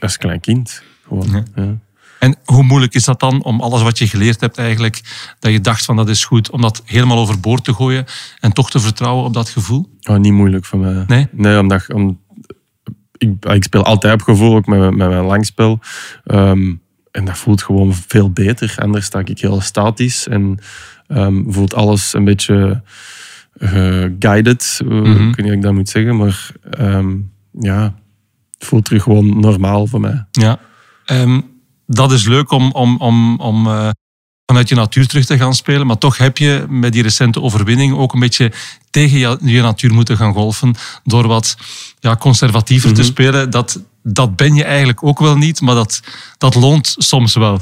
als 0.00 0.16
klein 0.16 0.40
kind. 0.40 0.82
Gewoon. 1.08 1.28
Ja. 1.30 1.62
Ja. 1.62 1.78
En 2.18 2.36
hoe 2.44 2.62
moeilijk 2.62 2.94
is 2.94 3.04
dat 3.04 3.20
dan 3.20 3.44
om 3.44 3.60
alles 3.60 3.82
wat 3.82 3.98
je 3.98 4.06
geleerd 4.06 4.40
hebt 4.40 4.58
eigenlijk, 4.58 5.00
dat 5.38 5.52
je 5.52 5.60
dacht 5.60 5.84
van 5.84 5.96
dat 5.96 6.08
is 6.08 6.24
goed, 6.24 6.50
om 6.50 6.60
dat 6.60 6.82
helemaal 6.84 7.18
overboord 7.18 7.64
te 7.64 7.74
gooien 7.74 8.04
en 8.40 8.52
toch 8.52 8.70
te 8.70 8.80
vertrouwen 8.80 9.24
op 9.24 9.34
dat 9.34 9.48
gevoel? 9.48 9.90
Oh, 10.10 10.16
niet 10.16 10.32
moeilijk 10.32 10.64
voor 10.64 10.78
mij. 10.78 11.04
Nee? 11.06 11.28
Nee, 11.30 11.58
omdat 11.58 11.92
om, 11.92 12.20
ik, 13.16 13.44
ik 13.44 13.64
speel 13.64 13.84
altijd 13.84 14.14
op 14.14 14.22
gevoel, 14.22 14.56
ook 14.56 14.66
met, 14.66 14.80
met 14.80 15.08
mijn 15.08 15.24
langspel. 15.24 15.78
Um, 16.24 16.80
en 17.10 17.24
dat 17.24 17.38
voelt 17.38 17.62
gewoon 17.62 17.94
veel 17.94 18.30
beter. 18.30 18.74
Anders 18.76 19.04
sta 19.04 19.18
ik 19.18 19.38
heel 19.38 19.60
statisch 19.60 20.28
en 20.28 20.58
um, 21.08 21.52
voelt 21.52 21.74
alles 21.74 22.14
een 22.14 22.24
beetje 22.24 22.82
uh, 23.58 24.04
guided, 24.18 24.80
mm 24.84 25.04
-hmm. 25.04 25.28
ik 25.28 25.36
weet 25.36 25.36
niet 25.36 25.46
hoe 25.46 25.54
ik 25.54 25.62
dat 25.62 25.72
moet 25.72 25.88
zeggen, 25.88 26.16
maar 26.16 26.50
um, 26.80 27.32
ja, 27.60 27.94
het 28.58 28.68
voelt 28.68 28.84
terug 28.84 29.02
gewoon 29.02 29.40
normaal 29.40 29.86
voor 29.86 30.00
mij. 30.00 30.24
Ja, 30.30 30.58
um, 31.06 31.44
dat 31.86 32.12
is 32.12 32.26
leuk 32.26 32.50
om, 32.50 32.72
om, 32.72 32.96
om, 32.96 33.40
om 33.40 33.66
uh, 33.66 33.90
vanuit 34.46 34.68
je 34.68 34.74
natuur 34.74 35.06
terug 35.06 35.24
te 35.24 35.36
gaan 35.36 35.54
spelen. 35.54 35.86
Maar 35.86 35.98
toch 35.98 36.16
heb 36.16 36.38
je 36.38 36.66
met 36.68 36.92
die 36.92 37.02
recente 37.02 37.40
overwinning 37.40 37.94
ook 37.94 38.12
een 38.12 38.20
beetje 38.20 38.52
tegen 38.90 39.18
je, 39.18 39.38
je 39.40 39.62
natuur 39.62 39.94
moeten 39.94 40.16
gaan 40.16 40.32
golfen. 40.32 40.74
Door 41.04 41.26
wat 41.26 41.56
ja, 42.00 42.16
conservatiever 42.16 42.88
mm 42.88 42.94
-hmm. 42.94 43.04
te 43.04 43.10
spelen. 43.10 43.50
Dat, 43.50 43.82
dat 44.02 44.36
ben 44.36 44.54
je 44.54 44.64
eigenlijk 44.64 45.04
ook 45.04 45.18
wel 45.18 45.36
niet, 45.36 45.60
maar 45.60 45.74
dat, 45.74 46.00
dat 46.38 46.54
loont 46.54 46.94
soms 46.98 47.34
wel. 47.34 47.60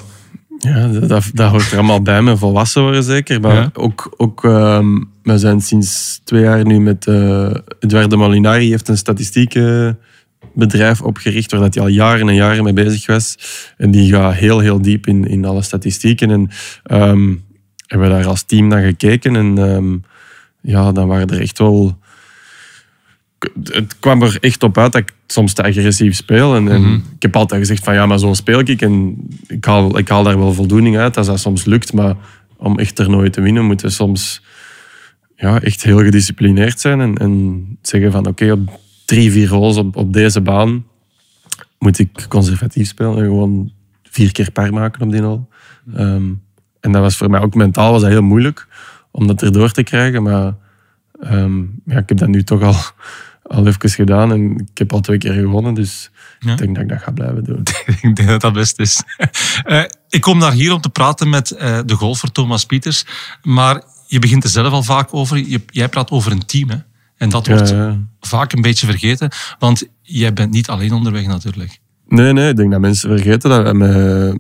Ja, 0.59 0.87
dat, 0.87 1.31
dat 1.35 1.51
hoort 1.51 1.71
er 1.71 1.79
allemaal 1.79 2.03
bij 2.03 2.23
me. 2.23 2.37
Volwassen 2.37 2.83
worden 2.83 3.03
zeker. 3.03 3.41
Maar 3.41 3.55
ja. 3.55 3.71
ook, 3.73 4.15
ook 4.17 4.43
um, 4.43 5.11
we 5.23 5.39
zijn 5.39 5.61
sinds 5.61 6.21
twee 6.25 6.43
jaar 6.43 6.65
nu 6.65 6.81
met 6.81 7.07
uh, 7.07 7.55
Eduardo 7.81 8.17
Molinari 8.17 8.71
heeft 8.71 8.89
een 8.89 8.97
statistieken 8.99 9.99
bedrijf 10.55 11.03
opgericht 11.03 11.51
waar 11.51 11.61
dat 11.61 11.75
hij 11.75 11.83
al 11.83 11.89
jaren 11.89 12.29
en 12.29 12.35
jaren 12.35 12.65
mee 12.65 12.73
bezig 12.73 13.07
was. 13.07 13.37
En 13.77 13.91
die 13.91 14.13
gaat 14.13 14.35
heel, 14.35 14.59
heel 14.59 14.83
diep 14.83 15.07
in, 15.07 15.29
in 15.29 15.45
alle 15.45 15.63
statistieken. 15.63 16.31
En 16.31 16.51
um, 17.01 17.45
hebben 17.87 18.09
we 18.09 18.15
daar 18.15 18.27
als 18.27 18.43
team 18.43 18.67
naar 18.67 18.83
gekeken. 18.83 19.37
En 19.37 19.59
um, 19.59 20.05
ja, 20.61 20.93
dan 20.93 21.09
waren 21.09 21.29
er 21.29 21.41
echt 21.41 21.59
wel... 21.59 21.99
Het 23.63 23.99
kwam 23.99 24.23
er 24.23 24.37
echt 24.41 24.63
op 24.63 24.79
uit 24.79 24.93
dat 24.93 25.01
ik 25.01 25.13
soms 25.27 25.53
te 25.53 25.63
agressief 25.63 26.17
speel. 26.17 26.55
En, 26.55 26.69
en 26.69 26.81
mm 26.81 26.87
-hmm. 26.87 27.05
ik 27.15 27.23
heb 27.23 27.37
altijd 27.37 27.61
gezegd 27.61 27.85
van 27.85 27.95
ja, 27.95 28.07
maar 28.07 28.19
zo 28.19 28.35
speel 28.35 28.59
ik. 28.59 28.83
En 28.83 29.17
ik 29.47 29.65
haal, 29.65 29.99
ik 29.99 30.09
haal 30.09 30.23
daar 30.23 30.39
wel 30.39 30.53
voldoening 30.53 30.99
uit 30.99 31.17
als 31.17 31.27
dat 31.27 31.41
soms 31.41 31.65
lukt. 31.65 31.93
Maar 31.93 32.17
om 32.57 32.79
echt 32.79 32.95
toernooien 32.95 33.33
te 33.33 33.41
winnen, 33.41 33.65
moeten 33.65 33.87
we 33.87 33.93
soms 33.93 34.43
ja, 35.37 35.61
echt 35.61 35.83
heel 35.83 35.99
gedisciplineerd 35.99 36.81
zijn. 36.81 37.01
En, 37.01 37.17
en 37.17 37.67
zeggen 37.83 38.13
van 38.13 38.27
oké, 38.27 38.31
okay, 38.31 38.51
op 38.51 38.81
drie, 39.05 39.33
vier 39.33 39.49
holes 39.49 39.77
op, 39.77 39.97
op 39.97 40.13
deze 40.13 40.41
baan 40.41 40.85
moet 41.79 41.99
ik 41.99 42.27
conservatief 42.29 42.89
spelen 42.89 43.17
en 43.17 43.25
gewoon 43.25 43.73
vier 44.03 44.33
keer 44.33 44.51
per 44.51 44.73
maken 44.73 45.03
op 45.03 45.11
die 45.11 45.23
hol. 45.23 45.49
Um, 45.97 46.43
en 46.81 46.93
dat 46.93 47.03
was 47.03 47.17
voor 47.17 47.31
mij 47.31 47.41
ook 47.41 47.55
mentaal 47.55 47.93
was 47.93 48.01
dat 48.01 48.11
heel 48.11 48.23
moeilijk 48.23 48.67
om 49.11 49.27
dat 49.27 49.43
erdoor 49.43 49.71
te 49.71 49.83
krijgen. 49.83 50.23
Maar 50.23 50.55
ehm, 51.21 51.61
ja, 51.85 51.99
ik 51.99 52.09
heb 52.09 52.19
dat 52.19 52.29
nu 52.29 52.43
toch 52.43 52.63
al, 52.63 52.75
al 53.49 53.67
even 53.67 53.91
gedaan 53.91 54.33
en 54.33 54.51
ik 54.73 54.79
heb 54.79 54.93
al 54.93 55.01
twee 55.01 55.19
keer 55.19 55.33
gewonnen. 55.33 55.75
Dus 55.75 56.11
Ja. 56.39 56.53
ik 56.53 56.59
denk 56.59 56.75
dat 56.75 56.83
ik 56.85 56.89
dat 56.91 57.03
ga 57.03 57.11
blijven 57.11 57.45
doen. 57.45 57.63
ik 58.03 58.17
denk 58.17 58.29
dat 58.29 58.41
dat 58.41 58.53
best 58.53 58.79
is. 58.79 59.03
Eh, 59.65 59.83
ik 60.09 60.21
kom 60.21 60.39
naar 60.39 60.53
hier 60.53 60.73
om 60.73 60.81
te 60.81 60.89
praten 60.89 61.29
met 61.29 61.51
eh, 61.51 61.79
de 61.87 61.95
golfer 61.95 62.33
Thomas 62.33 62.65
Pieters. 62.65 63.05
Maar 63.43 63.83
je 64.07 64.19
begint 64.19 64.45
er 64.45 64.51
zelf 64.51 64.73
al 64.73 64.83
vaak 64.83 65.15
over. 65.15 65.37
Je, 65.49 65.63
jij 65.67 65.89
praat 65.89 66.11
over 66.11 66.33
een 66.33 66.47
team. 66.47 66.71
Hè? 66.71 66.77
En 67.17 67.29
dat 67.29 67.47
wordt 67.47 67.69
Ja, 67.69 67.77
ja. 67.77 67.99
vaak 68.21 68.53
een 68.53 68.63
beetje 68.63 68.87
vergeten. 68.87 69.31
Want 69.59 69.85
jij 70.03 70.33
bent 70.33 70.51
niet 70.51 70.69
alleen 70.69 70.93
onderweg 70.93 71.27
natuurlijk. 71.27 71.79
Nee, 72.07 72.33
nee, 72.33 72.49
ik 72.51 72.57
denk 72.57 72.71
dat 72.71 72.81
mensen 72.81 73.09
vergeten 73.11 73.51
dat 73.51 73.63
we 73.67 73.75
met 73.75 74.39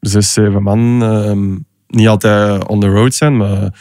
zes, 0.00 0.32
zeven 0.32 0.62
man 0.62 1.02
ehm, 1.02 1.56
niet 1.86 2.08
altijd 2.08 2.66
on 2.66 2.80
the 2.80 2.88
road 2.88 3.14
zijn, 3.14 3.36
maar 3.36 3.80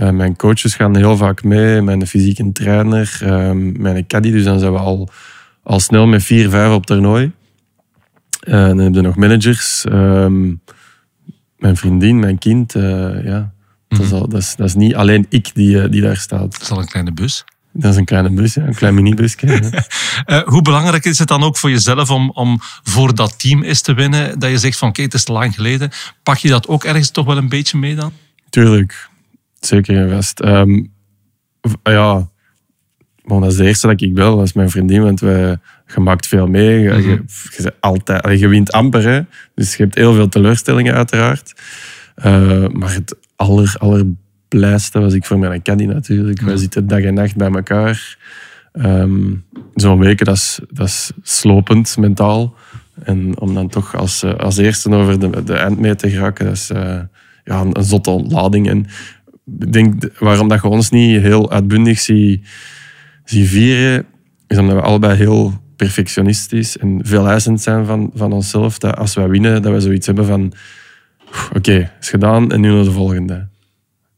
eh, 0.00 0.10
mijn 0.10 0.36
coaches 0.36 0.74
gaan 0.74 0.96
heel 0.96 1.16
vaak 1.16 1.42
mee, 1.42 1.82
mijn 1.82 2.06
fysieke 2.06 2.52
trainer, 2.52 3.18
ehm, 3.22 3.80
mijn 3.82 4.06
caddy, 4.06 4.30
dus 4.30 4.44
dan 4.44 4.58
zijn 4.58 4.72
we 4.72 4.78
al, 4.78 5.08
al 5.62 5.80
snel 5.80 6.06
met 6.06 6.22
vier, 6.22 6.50
vijf 6.50 6.72
op 6.72 6.86
toernooi. 6.86 7.32
Eh, 8.40 8.66
dan 8.66 8.78
heb 8.78 8.94
je 8.94 9.00
nog 9.00 9.16
managers, 9.16 9.84
ehm, 9.84 10.54
mijn 11.58 11.76
vriendin, 11.76 12.18
mijn 12.18 12.38
kind, 12.38 12.74
eh, 12.74 13.24
ja. 13.24 13.52
Dat 13.88 14.00
is, 14.00 14.12
al, 14.12 14.28
dat, 14.28 14.40
is, 14.40 14.56
dat 14.56 14.66
is 14.66 14.74
niet 14.74 14.94
alleen 14.94 15.26
ik 15.28 15.54
die, 15.54 15.88
die 15.88 16.00
daar 16.00 16.16
staat. 16.16 16.52
Dat 16.52 16.60
is 16.60 16.70
al 16.70 16.78
een 16.78 16.88
kleine 16.88 17.12
bus. 17.12 17.44
Dat 17.72 17.92
is 17.92 17.98
een 17.98 18.04
kleine 18.04 18.30
bus, 18.30 18.54
ja, 18.54 18.62
een 18.62 18.74
klein 18.74 18.94
minibusje. 18.94 19.46
ja. 19.46 19.60
Eh, 20.24 20.42
hoe 20.42 20.62
belangrijk 20.62 21.04
is 21.04 21.18
het 21.18 21.28
dan 21.28 21.42
ook 21.42 21.56
voor 21.56 21.70
jezelf 21.70 22.10
om, 22.10 22.30
om 22.30 22.58
voor 22.82 23.14
dat 23.14 23.38
team 23.38 23.62
eens 23.62 23.80
te 23.80 23.94
winnen? 23.94 24.38
Dat 24.38 24.50
je 24.50 24.58
zegt 24.58 24.78
van 24.78 24.88
oké, 24.88 25.02
het 25.02 25.14
is 25.14 25.24
te 25.24 25.32
lang 25.32 25.54
geleden. 25.54 25.90
Pak 26.22 26.36
je 26.36 26.48
dat 26.48 26.68
ook 26.68 26.84
ergens 26.84 27.10
toch 27.10 27.26
wel 27.26 27.36
een 27.36 27.48
beetje 27.48 27.78
mee 27.78 27.94
dan? 27.94 28.12
Tuurlijk, 28.50 29.09
zeker 29.60 29.96
en 29.96 30.10
vast. 30.10 30.40
Ehm, 30.40 30.84
ja, 31.82 32.28
maar 33.24 33.40
dat 33.40 33.50
is 33.50 33.56
de 33.56 33.64
eerste 33.64 33.86
dat 33.86 34.00
ik 34.00 34.14
bel, 34.14 34.36
dat 34.36 34.46
is 34.46 34.52
mijn 34.52 34.70
vriendin, 34.70 35.02
want 35.02 35.20
wij, 35.20 35.56
je 35.94 36.00
maakt 36.00 36.26
veel 36.26 36.46
mee. 36.46 36.80
Je, 36.80 37.02
je, 37.02 37.22
je 37.56 37.74
altijd, 37.80 38.40
je 38.40 38.48
wint 38.48 38.72
amper, 38.72 39.08
hè. 39.08 39.20
dus 39.54 39.76
je 39.76 39.82
hebt 39.82 39.94
heel 39.94 40.14
veel 40.14 40.28
teleurstellingen 40.28 40.94
uiteraard. 40.94 41.54
Eh, 42.14 42.68
maar 42.68 42.94
het 42.94 43.16
aller, 43.36 43.74
allerblijste 43.78 45.00
was 45.00 45.14
ik 45.14 45.24
voor 45.24 45.38
mijn 45.38 45.62
caddy 45.62 45.84
natuurlijk. 45.84 46.40
Wij 46.40 46.56
zitten 46.56 46.86
dag 46.86 47.00
en 47.00 47.14
nacht 47.14 47.36
bij 47.36 47.50
elkaar. 47.50 48.18
Ehm, 48.72 49.34
Zo'n 49.74 49.98
weken, 49.98 50.26
dat 50.26 50.34
is, 50.34 50.60
dat 50.68 50.86
is 50.86 51.10
slopend 51.22 51.96
mentaal. 51.96 52.54
En 53.02 53.40
om 53.40 53.54
dan 53.54 53.68
toch 53.68 53.96
als, 53.96 54.22
eh, 54.22 54.34
als 54.34 54.56
eerste 54.56 54.90
over 54.90 55.18
de, 55.18 55.44
de 55.44 55.54
eindmeet 55.54 55.98
te 55.98 56.10
geraken, 56.10 56.44
dat 56.44 56.54
is 56.54 56.70
eh, 56.70 56.98
ja, 57.44 57.60
een, 57.60 57.76
een 57.78 57.84
zotte 57.84 58.10
ontlading. 58.10 58.68
En 58.68 58.86
ik 59.58 59.72
denk, 59.72 60.18
waarom 60.18 60.48
dat 60.48 60.62
je 60.62 60.68
ons 60.68 60.90
niet 60.90 61.20
heel 61.20 61.50
uitbundig 61.50 61.98
zie, 61.98 62.42
zie 63.24 63.48
vieren, 63.48 64.06
is 64.46 64.58
omdat 64.58 64.76
we 64.76 64.82
allebei 64.82 65.16
heel 65.16 65.60
perfectionistisch 65.76 66.76
en 66.78 67.00
veel 67.02 67.28
eisend 67.28 67.60
zijn 67.60 67.86
van, 67.86 68.10
van 68.14 68.32
onszelf. 68.32 68.78
Dat 68.78 68.96
als 68.96 69.14
wij 69.14 69.28
winnen, 69.28 69.62
dat 69.62 69.72
we 69.72 69.80
zoiets 69.80 70.06
hebben 70.06 70.26
van 70.26 70.52
"Oef, 71.28 71.50
oké, 71.56 71.92
is 72.00 72.08
gedaan 72.08 72.52
en 72.52 72.60
nu 72.60 72.72
naar 72.72 72.84
de 72.84 72.90
volgende. 72.92 73.48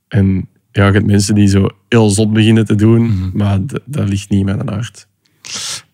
En 0.09 0.49
ja, 0.73 0.87
je 0.87 0.93
hebt 0.93 1.07
mensen 1.07 1.35
die 1.35 1.47
zo 1.49 1.69
heel 1.89 2.11
zot 2.11 2.33
beginnen 2.33 2.65
te 2.65 2.75
doen, 2.75 3.31
maar 3.35 3.59
d- 3.67 3.79
dat 3.85 4.09
ligt 4.09 4.29
niet 4.31 4.39
in 4.39 4.45
mijn 4.45 4.71
aard. 4.71 5.07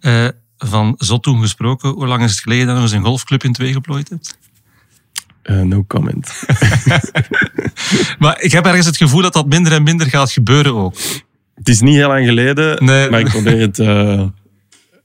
Eh, 0.01 0.29
van 0.57 0.95
zot 0.99 1.23
toen 1.23 1.41
gesproken, 1.41 1.91
hoe 1.91 2.07
lang 2.07 2.23
is 2.23 2.31
het 2.31 2.41
geleden 2.41 2.67
dat 2.67 2.77
je 2.77 2.83
eens 2.83 2.93
een 2.93 3.05
golfclub 3.05 3.45
in 3.45 3.53
twee 3.53 3.73
geplooid 3.73 4.09
hebt? 4.09 4.39
Eh, 5.49 5.61
no 5.61 5.85
comment. 5.87 6.33
Maar 8.19 8.41
ik 8.41 8.53
heb 8.53 8.67
ergens 8.67 8.87
het 8.87 8.97
gevoel 8.97 9.23
dat 9.23 9.33
dat 9.33 9.47
minder 9.47 9.73
en 9.73 9.83
minder 9.83 10.07
gaat 10.07 10.33
gebeuren 10.33 10.75
ook. 10.75 10.97
Het 11.55 11.69
is 11.69 11.81
niet 11.81 11.95
heel 11.95 12.09
lang 12.09 12.27
geleden, 12.27 12.85
Nee. 12.85 13.11
maar 13.11 13.21
ik 13.21 13.29
probeer 13.29 13.61
het 13.61 13.79
eh, 13.79 14.21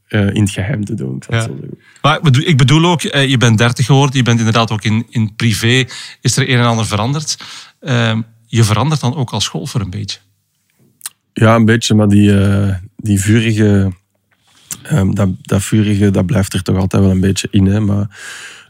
eh, 0.07 0.33
in 0.33 0.41
het 0.41 0.51
geheim 0.51 0.85
te 0.85 0.93
doen. 0.93 1.23
Ja. 1.29 1.47
Maar 2.01 2.19
ik 2.45 2.57
bedoel, 2.57 2.85
ook, 2.85 3.01
je 3.01 3.37
bent 3.37 3.57
30 3.57 3.85
geworden, 3.85 4.17
je 4.17 4.23
bent 4.23 4.37
inderdaad 4.37 4.71
ook 4.71 4.83
in, 4.83 5.05
in 5.09 5.35
privé, 5.35 5.85
is 6.21 6.37
er 6.37 6.49
een 6.49 6.57
en 6.57 6.65
ander 6.65 6.85
veranderd. 6.85 7.37
Ehm, 7.79 8.21
je 8.45 8.63
verandert 8.63 9.01
dan 9.01 9.15
ook 9.15 9.31
als 9.31 9.47
golfer 9.47 9.81
een 9.81 9.89
beetje. 9.89 10.19
Ja, 11.33 11.55
een 11.55 11.65
beetje, 11.65 11.95
maar 11.95 12.07
die, 12.07 12.33
die 12.97 13.19
vurige, 13.21 13.93
ehm, 14.83 15.13
dat, 15.13 15.29
dat 15.41 15.63
vurige, 15.63 16.11
dat 16.11 16.25
blijft 16.25 16.53
er 16.53 16.63
toch 16.63 16.77
altijd 16.77 17.01
wel 17.01 17.11
een 17.11 17.19
beetje 17.19 17.47
in. 17.51 17.65
Hè? 17.65 17.79
Maar 17.79 18.07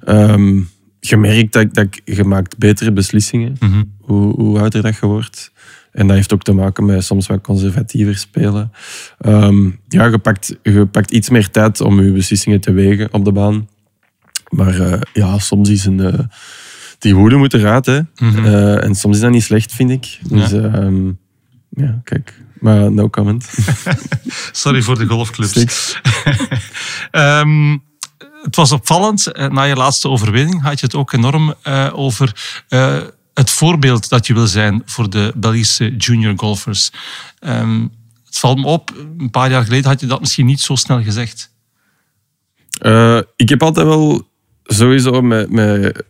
ehm, 0.05 0.61
je 1.09 1.17
merkt 1.17 1.53
dat, 1.53 1.73
dat 1.73 2.01
je 2.05 2.23
maakt 2.23 2.57
betere 2.57 2.91
beslissingen, 2.91 3.55
Mhm. 3.59 3.83
hoe, 3.99 4.33
hoe 4.35 4.59
ouder 4.59 4.81
dat 4.81 4.95
je 4.95 5.05
wordt. 5.05 5.51
En 5.91 6.07
dat 6.07 6.15
heeft 6.15 6.33
ook 6.33 6.43
te 6.43 6.53
maken 6.53 6.85
met 6.85 7.03
soms 7.03 7.27
wat 7.27 7.41
conservatiever 7.41 8.15
spelen. 8.17 8.71
Ehm, 9.19 9.65
ja, 9.87 10.05
je 10.05 10.17
pakt, 10.17 10.55
je 10.63 10.85
pakt 10.85 11.11
iets 11.11 11.29
meer 11.29 11.49
tijd 11.49 11.81
om 11.81 12.01
je 12.01 12.11
beslissingen 12.11 12.61
te 12.61 12.71
wegen 12.71 13.13
op 13.13 13.25
de 13.25 13.31
baan. 13.31 13.67
Maar 14.49 14.79
eh, 14.79 15.01
ja, 15.13 15.39
soms 15.39 15.69
is 15.69 15.85
een... 15.85 15.99
eh, 15.99 16.19
die 16.99 17.15
woede 17.15 17.35
moet 17.35 17.53
eruit, 17.53 17.85
hè. 17.85 17.99
Mhm. 18.17 18.45
Eh, 18.45 18.83
en 18.83 18.95
soms 18.95 19.15
is 19.15 19.21
dat 19.21 19.31
niet 19.31 19.43
slecht, 19.43 19.71
vind 19.73 19.89
ik. 19.89 20.19
Dus 20.29 20.51
ehm, 20.51 21.07
ja, 21.69 22.01
kijk. 22.03 22.41
Maar 22.59 22.91
no 22.91 23.09
comment. 23.09 23.49
Sorry 24.51 24.81
voor 24.81 24.97
de 24.97 25.05
golfclubs. 25.05 25.53
Het 28.43 28.55
was 28.55 28.71
opvallend, 28.71 29.27
eh, 29.27 29.49
na 29.49 29.63
je 29.63 29.75
laatste 29.75 30.09
overwinning 30.09 30.61
had 30.61 30.79
je 30.79 30.85
het 30.85 30.95
ook 30.95 31.11
enorm 31.11 31.53
eh, 31.61 31.89
over 31.93 32.61
eh, 32.67 33.01
het 33.33 33.49
voorbeeld 33.49 34.09
dat 34.09 34.27
je 34.27 34.33
wil 34.33 34.47
zijn 34.47 34.81
voor 34.85 35.09
de 35.09 35.33
Belgische 35.35 35.95
junior 35.95 36.33
golfers. 36.35 36.91
Ehm, 37.39 37.81
het 38.25 38.37
valt 38.37 38.57
me 38.57 38.65
op, 38.65 38.93
een 39.17 39.29
paar 39.29 39.51
jaar 39.51 39.63
geleden 39.63 39.89
had 39.89 39.99
je 39.99 40.05
dat 40.05 40.19
misschien 40.19 40.45
niet 40.45 40.61
zo 40.61 40.75
snel 40.75 41.03
gezegd. 41.03 41.51
Ik 43.35 43.49
heb 43.49 43.63
altijd 43.63 43.87
wel 43.87 44.27
sowieso 44.63 45.21
met, 45.21 45.49
met 45.49 46.03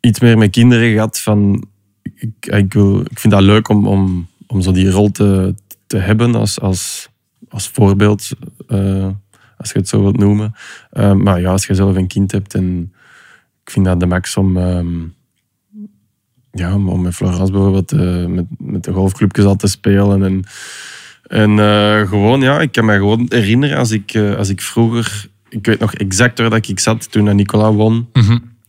iets 0.00 0.20
meer 0.20 0.38
met 0.38 0.50
kinderen 0.50 0.92
gehad 0.92 1.20
van... 1.20 1.66
Ik, 2.02 2.46
ik, 2.46 2.72
vind 3.12 3.30
dat 3.30 3.42
leuk 3.42 3.68
om, 3.68 3.86
om, 3.86 4.28
om 4.46 4.62
zo 4.62 4.72
die 4.72 4.90
rol 4.90 5.10
te, 5.10 5.54
te 5.86 5.96
hebben 5.96 6.34
als, 6.34 6.60
als, 6.60 7.08
als 7.48 7.68
voorbeeld, 7.68 8.28
eh, 8.68 9.08
als 9.64 9.72
je 9.72 9.78
het 9.78 9.88
zo 9.88 10.02
wilt 10.02 10.18
noemen. 10.18 10.54
Eh, 10.90 11.12
maar 11.12 11.40
ja, 11.40 11.50
als 11.50 11.66
je 11.66 11.74
zelf 11.74 11.96
een 11.96 12.06
kind 12.06 12.32
hebt 12.32 12.54
en 12.54 12.92
ik 13.64 13.70
vind 13.70 13.84
dat 13.86 14.00
de 14.00 14.06
max 14.06 14.36
om... 14.36 14.56
ehm, 14.56 15.02
ja, 16.54 16.74
om 16.74 17.02
met 17.02 17.14
Florence 17.14 17.52
bijvoorbeeld 17.52 17.92
eh, 17.92 18.26
met, 18.26 18.44
met 18.58 18.84
de 18.84 18.92
golfclubjes 18.92 19.44
al 19.44 19.56
te 19.56 19.66
spelen. 19.66 20.22
En, 20.22 20.44
en 21.22 21.58
eh, 21.58 22.08
gewoon, 22.08 22.40
ja, 22.40 22.60
ik 22.60 22.72
kan 22.72 22.84
me 22.84 22.92
gewoon 22.92 23.26
herinneren 23.28 23.78
als 23.78 23.90
ik, 23.90 24.14
eh, 24.14 24.34
als 24.34 24.48
ik 24.48 24.60
vroeger... 24.60 25.26
Ik 25.48 25.66
weet 25.66 25.78
nog 25.78 25.94
exact 25.94 26.38
waar 26.38 26.50
dat 26.50 26.68
ik 26.68 26.80
zat 26.80 27.10
toen 27.12 27.24
dat 27.24 27.34
Nicola 27.34 27.72
won 27.72 28.08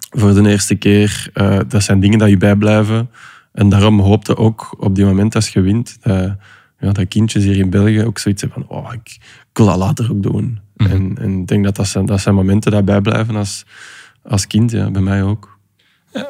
voor 0.10 0.34
de 0.34 0.50
eerste 0.50 0.76
keer. 0.76 1.30
Dat 1.68 1.84
zijn 1.84 2.00
dingen 2.00 2.20
die 2.20 2.28
je 2.28 2.38
bijblijven. 2.38 3.10
En 3.54 3.70
daarom 3.70 4.00
hoopte 4.00 4.38
ook 4.38 4.76
op 4.80 4.96
die 4.96 5.06
moment 5.06 5.36
als 5.36 5.50
je 5.50 5.62
wint, 5.62 5.98
dat, 6.02 6.38
ja, 6.80 6.92
dat 6.92 7.08
kindjes 7.08 7.44
hier 7.44 7.58
in 7.58 7.70
België 7.70 8.04
ook 8.04 8.20
zoiets 8.20 8.42
hebben 8.42 8.66
van, 8.68 8.78
oh, 8.78 8.94
ik, 8.94 9.18
ik 9.22 9.58
wil 9.58 9.66
dat 9.66 9.78
later 9.78 10.12
ook 10.12 10.24
doen. 10.24 10.60
En, 10.78 11.18
en 11.18 11.40
ik 11.40 11.48
denk 11.48 11.64
dat 11.64 11.76
dat 11.76 11.88
zijn, 11.88 12.06
dat 12.06 12.22
zijn 12.22 12.36
momenten 12.36 12.72
die 12.72 12.84
bijblijven 12.84 13.36
als, 13.36 13.66
als 14.24 14.48
kind, 14.48 14.72
ja, 14.72 14.92
bij 14.92 15.02
mij 15.02 15.24
ook. 15.24 15.56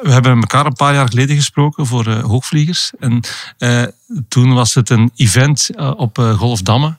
We 0.02 0.12
hebben 0.12 0.40
elkaar 0.40 0.66
een 0.66 0.72
paar 0.72 0.94
jaar 0.94 1.08
geleden 1.08 1.36
gesproken 1.36 1.86
voor 1.86 2.06
eh, 2.06 2.24
hoogvliegers. 2.24 2.92
En 2.98 3.20
eh, 3.58 3.82
toen 4.28 4.54
was 4.54 4.74
het 4.74 4.90
een 4.90 5.10
event 5.16 5.70
eh, 5.70 5.92
op 5.96 6.18
Golfdamme. 6.18 6.96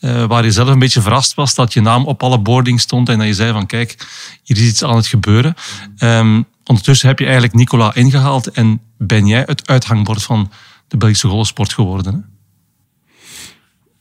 waar 0.00 0.44
je 0.44 0.52
zelf 0.52 0.68
een 0.68 0.78
beetje 0.78 1.00
verrast 1.00 1.34
was 1.34 1.54
dat 1.54 1.72
je 1.72 1.80
naam 1.80 2.06
op 2.06 2.22
alle 2.22 2.38
boardings 2.38 2.82
stond. 2.82 3.08
En 3.08 3.18
dat 3.18 3.26
je 3.26 3.34
zei 3.34 3.52
van 3.52 3.66
kijk, 3.66 3.96
hier 4.42 4.56
is 4.56 4.68
iets 4.68 4.84
aan 4.84 4.96
het 4.96 5.06
gebeuren. 5.06 5.54
Ehm, 5.96 6.42
ondertussen 6.64 7.08
heb 7.08 7.18
je 7.18 7.24
eigenlijk 7.24 7.54
Nicola 7.54 7.94
ingehaald. 7.94 8.50
En 8.50 8.80
ben 8.98 9.26
jij 9.26 9.42
het 9.46 9.68
uithangbord 9.68 10.22
van 10.22 10.50
de 10.88 10.96
Belgische 10.96 11.28
golfsport 11.28 11.72
geworden. 11.72 12.14
Hè? 12.14 12.31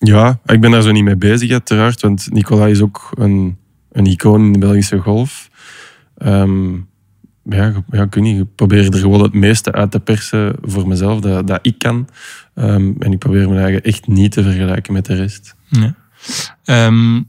Ja, 0.04 0.40
ik 0.46 0.62
ben 0.62 0.72
daar 0.72 0.82
zo 0.82 0.92
niet 0.92 1.04
mee 1.04 1.16
bezig 1.16 1.52
uiteraard, 1.52 2.02
want 2.02 2.28
Nicola 2.32 2.68
is 2.68 2.82
ook 2.82 3.12
een, 3.18 3.58
een 3.92 4.06
icoon 4.06 4.46
in 4.46 4.54
de 4.54 4.60
Belgische 4.60 4.98
golf. 4.98 5.50
Ehm, 6.18 6.74
ja, 7.44 7.84
ja, 7.92 8.04
ik 8.04 8.16
niet, 8.16 8.40
ik 8.40 8.56
probeer 8.56 8.94
er 8.94 9.00
gewoon 9.00 9.22
het 9.22 9.34
meeste 9.34 9.72
uit 9.72 9.92
te 9.92 10.00
persen 10.00 10.56
voor 10.62 10.88
mezelf, 10.88 11.20
dat, 11.20 11.48
dat 11.48 11.60
ik 11.62 11.78
kan. 11.78 12.08
Ehm, 12.56 12.92
en 13.00 13.12
ik 13.12 13.20
probeer 13.20 13.50
me 13.50 13.60
eigen 13.60 13.84
echt 13.84 14.08
niet 14.08 14.32
te 14.32 14.44
vergelijken 14.44 14.94
met 14.94 15.06
de 15.06 15.16
rest. 15.16 15.56
Ja. 15.70 15.96
Ehm, 16.64 17.22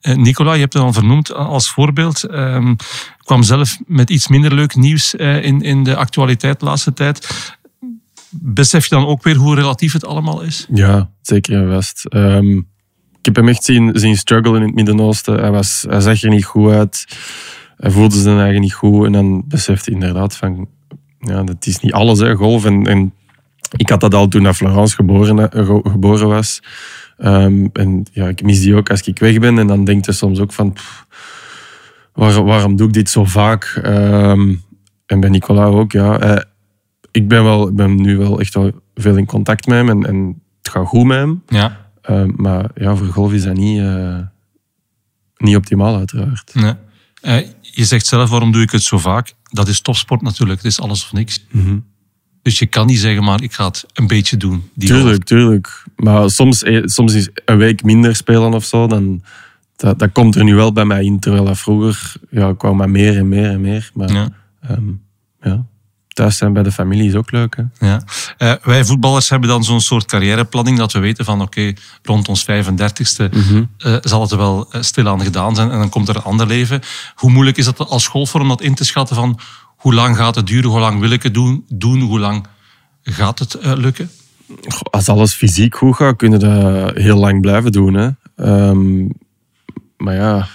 eh, 0.00 0.16
Nicola, 0.16 0.52
je 0.52 0.60
hebt 0.60 0.72
het 0.72 0.82
al 0.82 0.92
vernoemd 0.92 1.32
als 1.32 1.70
voorbeeld. 1.70 2.24
Ehm, 2.24 2.74
kwam 3.18 3.42
zelf 3.42 3.78
met 3.86 4.10
iets 4.10 4.28
minder 4.28 4.54
leuk 4.54 4.74
nieuws 4.74 5.16
eh, 5.16 5.44
in, 5.44 5.62
in 5.62 5.84
de 5.84 5.96
actualiteit 5.96 6.60
de 6.60 6.66
laatste 6.66 6.92
tijd. 6.92 7.26
Besef 8.30 8.86
je 8.86 8.94
dan 8.94 9.06
ook 9.06 9.22
weer 9.22 9.36
hoe 9.36 9.54
relatief 9.54 9.92
het 9.92 10.04
allemaal 10.06 10.40
is? 10.42 10.66
Ja, 10.72 11.10
zeker 11.22 11.62
en 11.62 11.70
vast. 11.72 12.04
Ehm, 12.06 12.56
ik 13.18 13.26
heb 13.26 13.36
hem 13.36 13.48
echt 13.48 13.64
zien, 13.64 13.90
zien 13.94 14.16
strugglen 14.16 14.56
in 14.60 14.66
het 14.66 14.74
Midden-Oosten. 14.74 15.38
Hij, 15.40 15.50
was, 15.50 15.80
zag 15.80 16.22
er 16.22 16.28
niet 16.30 16.44
goed 16.44 16.70
uit. 16.70 17.04
Hij 17.76 17.90
voelde 17.90 18.20
zijn 18.20 18.38
eigen 18.38 18.60
niet 18.60 18.72
goed. 18.74 19.06
En 19.06 19.12
dan 19.12 19.44
besefte 19.48 19.90
hij 19.90 20.00
inderdaad 20.00 20.36
van... 20.36 20.68
Ja, 21.18 21.42
dat 21.42 21.66
is 21.66 21.80
niet 21.80 21.92
alles, 21.92 22.18
hè, 22.18 22.34
golf. 22.34 22.64
En, 22.64 22.86
en 22.86 23.12
Ik 23.76 23.88
had 23.88 24.00
dat 24.00 24.14
al 24.14 24.28
toen 24.28 24.54
Florence 24.54 24.94
geboren, 24.94 25.50
eh, 25.52 25.66
ge- 25.66 25.88
geboren 25.90 26.28
was. 26.28 26.62
Ehm, 27.18 27.66
en 27.72 28.06
ja, 28.12 28.28
ik 28.28 28.42
mis 28.42 28.60
die 28.60 28.74
ook 28.76 28.90
als 28.90 29.02
ik 29.02 29.18
weg 29.18 29.38
ben. 29.38 29.58
En 29.58 29.66
dan 29.66 29.84
denk 29.84 30.04
je 30.06 30.12
soms 30.12 30.40
ook 30.40 30.52
van... 30.52 30.76
waarom 32.12 32.76
doe 32.76 32.86
ik 32.86 32.92
dit 32.92 33.10
zo 33.10 33.24
vaak? 33.24 33.80
Ehm, 33.82 34.54
en 35.06 35.20
bij 35.20 35.30
Nicolas 35.30 35.74
ook, 35.74 35.92
ja. 35.92 36.44
Ik, 37.10 37.28
ben 37.28 37.44
wel, 37.44 37.68
ik 37.68 37.74
ben 37.74 37.94
nu 37.94 38.16
wel 38.16 38.40
echt 38.40 38.54
wel 38.54 38.72
veel 38.94 39.16
in 39.16 39.26
contact 39.26 39.66
met 39.66 39.76
hem. 39.76 39.88
En, 39.88 40.06
en 40.06 40.42
het 40.62 40.72
gaat 40.72 40.86
goed 40.86 41.06
met 41.06 41.18
hem. 41.18 41.42
Ja, 41.46 41.88
Ehm, 42.02 42.30
maar 42.36 42.70
ja, 42.74 42.96
voor 42.96 43.06
golf 43.06 43.32
is 43.32 43.42
dat 43.42 43.56
niet, 43.56 43.78
eh, 43.80 44.18
niet 45.36 45.56
optimaal, 45.56 45.96
uiteraard. 45.96 46.54
nee. 46.54 46.72
Eh, 47.20 47.46
je 47.60 47.84
zegt 47.84 48.06
zelf, 48.06 48.30
waarom 48.30 48.52
doe 48.52 48.62
ik 48.62 48.70
het 48.70 48.82
zo 48.82 48.98
vaak? 48.98 49.32
Dat 49.42 49.68
is 49.68 49.80
topsport 49.80 50.22
natuurlijk, 50.22 50.62
het 50.62 50.70
is 50.70 50.80
alles 50.80 51.04
of 51.04 51.12
niks. 51.12 51.44
Mhm. 51.50 51.78
Dus 52.42 52.58
je 52.58 52.66
kan 52.66 52.86
niet 52.86 52.98
zeggen, 52.98 53.24
maar 53.24 53.42
ik 53.42 53.52
ga 53.52 53.66
het 53.66 53.84
een 53.92 54.06
beetje 54.06 54.36
doen. 54.36 54.70
Die 54.74 54.88
Tuurlijk, 54.88 55.24
tuurlijk. 55.24 55.84
Maar 55.96 56.30
soms, 56.30 56.62
eh, 56.62 56.82
soms 56.84 57.14
is 57.14 57.28
een 57.44 57.56
week 57.56 57.82
minder 57.82 58.16
spelen 58.16 58.54
of 58.54 58.64
zo, 58.64 58.86
dan, 58.86 59.22
dat, 59.76 59.98
dat 59.98 60.12
komt 60.12 60.34
er 60.34 60.44
nu 60.44 60.54
wel 60.54 60.72
bij 60.72 60.84
mij 60.84 61.04
in. 61.04 61.18
Terwijl 61.18 61.44
dat 61.44 61.58
vroeger 61.58 62.12
ja, 62.30 62.54
kwam 62.54 62.76
maar 62.76 62.90
meer 62.90 63.16
en 63.16 63.28
meer 63.28 63.50
en 63.50 63.60
meer. 63.60 63.90
Maar. 63.94 64.12
Ja. 64.12 64.28
ehm, 64.60 64.88
ja, 65.40 65.66
thuis 66.20 66.36
zijn 66.36 66.52
bij 66.52 66.62
de 66.62 66.72
familie 66.72 67.08
is 67.08 67.14
ook 67.14 67.30
leuk. 67.30 67.56
Hè? 67.56 67.86
Ja. 67.86 68.02
Eh, 68.38 68.52
wij 68.62 68.84
voetballers 68.84 69.28
hebben 69.28 69.48
dan 69.48 69.64
zo'n 69.64 69.80
soort 69.80 70.04
carrièreplanning 70.04 70.78
dat 70.78 70.92
we 70.92 70.98
weten 70.98 71.24
van 71.24 71.40
oké, 71.40 71.72
rond 72.02 72.28
ons 72.28 72.42
35ste 72.42 73.30
eh, 73.76 73.96
zal 74.00 74.20
het 74.20 74.30
er 74.30 74.36
wel 74.36 74.72
eh, 74.72 74.82
stilaan 74.82 75.20
gedaan 75.20 75.54
zijn 75.54 75.70
en 75.70 75.78
dan 75.78 75.88
komt 75.88 76.08
er 76.08 76.16
een 76.16 76.22
ander 76.22 76.46
leven. 76.46 76.80
Hoe 77.14 77.30
moeilijk 77.30 77.56
is 77.56 77.64
dat 77.64 77.78
als 77.78 78.10
om 78.12 78.48
dat 78.48 78.60
in 78.60 78.74
te 78.74 78.84
schatten 78.84 79.16
van 79.16 79.38
hoe 79.76 79.94
lang 79.94 80.16
gaat 80.16 80.34
het 80.34 80.46
duren, 80.46 80.70
hoe 80.70 80.80
lang 80.80 81.00
wil 81.00 81.10
ik 81.10 81.22
het 81.22 81.34
doen, 81.34 81.64
doen 81.68 82.00
hoe 82.00 82.18
lang 82.18 82.46
gaat 83.02 83.38
het 83.38 83.56
lukken? 83.60 84.10
Als 84.90 85.08
alles 85.08 85.34
fysiek 85.34 85.76
goed 85.76 85.96
gaat, 85.96 86.16
kunnen 86.16 86.40
dat 86.40 86.96
heel 86.96 87.18
lang 87.18 87.40
blijven 87.40 87.72
doen. 87.72 87.94
Hè? 87.94 88.10
Ehm, 88.36 89.06
maar 89.96 90.14
ja, 90.14 90.48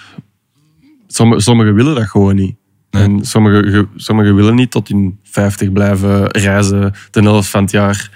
sommige, 1.07 1.41
sommigen 1.41 1.75
willen 1.75 1.95
dat 1.95 2.09
gewoon 2.09 2.35
niet. 2.35 2.55
Nee. 2.95 3.03
En 3.03 3.25
sommigen, 3.25 3.71
ge- 3.71 3.87
sommigen 3.95 4.35
willen 4.35 4.55
niet 4.55 4.71
tot 4.71 4.87
hun 4.87 5.19
50 5.23 5.71
blijven 5.71 6.27
reizen, 6.31 6.93
de 7.11 7.21
helft 7.21 7.49
van 7.49 7.61
het 7.61 7.71
jaar. 7.71 8.09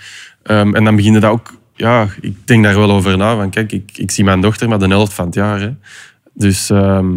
Ehm, 0.43 0.75
en 0.75 0.83
dan 0.83 0.95
beginnen 0.95 1.21
dat 1.21 1.31
ook... 1.31 1.57
Ja, 1.75 2.07
ik 2.21 2.47
denk 2.47 2.63
daar 2.63 2.75
wel 2.75 2.91
over 2.91 3.17
na. 3.17 3.35
Van, 3.35 3.49
kijk, 3.49 3.71
ik, 3.71 3.91
ik 3.95 4.11
zie 4.11 4.23
mijn 4.23 4.41
dochter 4.41 4.69
maar 4.69 4.79
de 4.79 4.87
helft 4.87 5.13
van 5.13 5.25
het 5.25 5.35
jaar. 5.35 5.59
Hè. 5.59 5.69
Dus 6.33 6.69
ehm, 6.69 7.07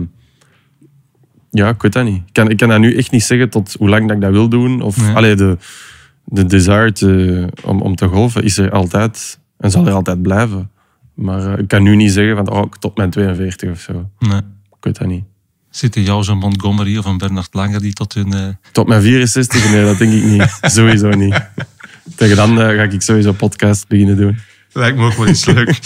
ja, 1.51 1.69
ik 1.69 1.83
weet 1.83 1.93
dat 1.93 2.05
niet. 2.05 2.23
Ik 2.27 2.33
kan, 2.33 2.51
ik 2.51 2.57
kan 2.57 2.69
dat 2.69 2.79
nu 2.81 2.97
echt 2.97 3.11
niet 3.11 3.23
zeggen 3.25 3.49
tot 3.51 3.75
hoe 3.79 3.89
lang 3.89 4.07
dat 4.07 4.17
ik 4.17 4.23
dat 4.23 4.31
wil 4.33 4.49
doen. 4.49 4.81
Of, 4.81 4.97
Nee. 5.03 5.15
allee, 5.15 5.35
de, 5.35 5.57
de 6.25 6.45
desire 6.47 6.93
te- 6.93 7.49
om, 7.65 7.81
om 7.81 7.95
te 7.95 8.07
golven 8.07 8.43
is 8.45 8.59
er 8.59 8.71
altijd 8.71 9.39
en 9.59 9.71
zal 9.71 9.87
er 9.87 9.93
altijd 9.93 10.23
blijven. 10.23 10.71
Maar 11.15 11.53
eh, 11.53 11.59
ik 11.59 11.69
kan 11.69 11.83
nu 11.83 11.97
niet 11.97 12.13
zeggen 12.13 12.37
van 12.37 12.51
oh, 12.51 12.71
tot 12.79 12.97
mijn 12.97 13.11
42 13.11 13.71
of 13.71 13.81
zo. 13.81 14.11
Nee. 14.19 14.39
Ik 14.71 14.85
weet 14.85 14.99
dat 14.99 15.09
niet. 15.09 15.25
Zit 15.73 15.95
er 15.97 16.03
jou 16.03 16.25
zo'n 16.25 16.39
Montgomery 16.39 16.97
of 16.99 17.05
een 17.05 17.19
Bernard 17.19 17.55
Langer 17.55 17.81
die 17.81 17.93
tot 17.93 18.15
hun... 18.15 18.33
eh, 18.33 18.41
Tot 18.73 18.87
mijn 18.87 19.03
64? 19.03 19.71
Nee, 19.71 19.85
dat 19.85 19.99
denk 19.99 20.13
ik 20.13 20.23
niet. 20.25 20.59
Sowieso 20.75 21.09
niet. 21.09 21.41
Tegen 22.17 22.37
dan 22.37 22.61
eh, 22.61 22.67
ga 22.77 22.83
ik 22.83 23.03
sowieso 23.03 23.33
podcast 23.33 23.89
beginnen 23.89 24.17
doen. 24.17 24.39
Lijkt 24.73 24.97
me 24.99 25.05
ook 25.07 25.15
wel 25.17 25.29
iets 25.29 25.45
leuk. 25.45 25.79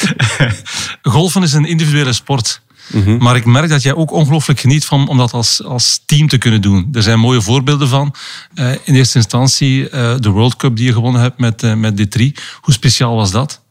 Golfen 1.02 1.42
is 1.42 1.52
een 1.52 1.64
individuele 1.64 2.12
sport. 2.12 2.60
Mhm. 2.92 3.16
Maar 3.16 3.36
ik 3.36 3.44
merk 3.44 3.68
dat 3.68 3.82
jij 3.82 3.94
ook 3.94 4.10
ongelooflijk 4.12 4.60
geniet 4.60 4.84
van 4.84 5.08
om 5.08 5.16
dat 5.18 5.32
als, 5.32 5.64
als 5.64 6.02
team 6.06 6.28
te 6.28 6.38
kunnen 6.38 6.60
doen. 6.62 6.88
Er 6.92 7.02
zijn 7.02 7.18
mooie 7.18 7.40
voorbeelden 7.42 7.88
van. 7.88 8.14
Eh, 8.54 8.70
in 8.84 8.94
eerste 8.94 9.18
instantie 9.18 9.88
eh, 9.88 10.14
de 10.18 10.28
World 10.28 10.56
Cup 10.56 10.76
die 10.76 10.86
je 10.86 10.92
gewonnen 10.92 11.20
hebt 11.20 11.38
met, 11.38 11.62
eh, 11.62 11.74
met 11.74 12.00
D3. 12.00 12.22
Hoe 12.60 12.74
speciaal 12.74 13.16
was 13.16 13.30
dat? 13.30 13.62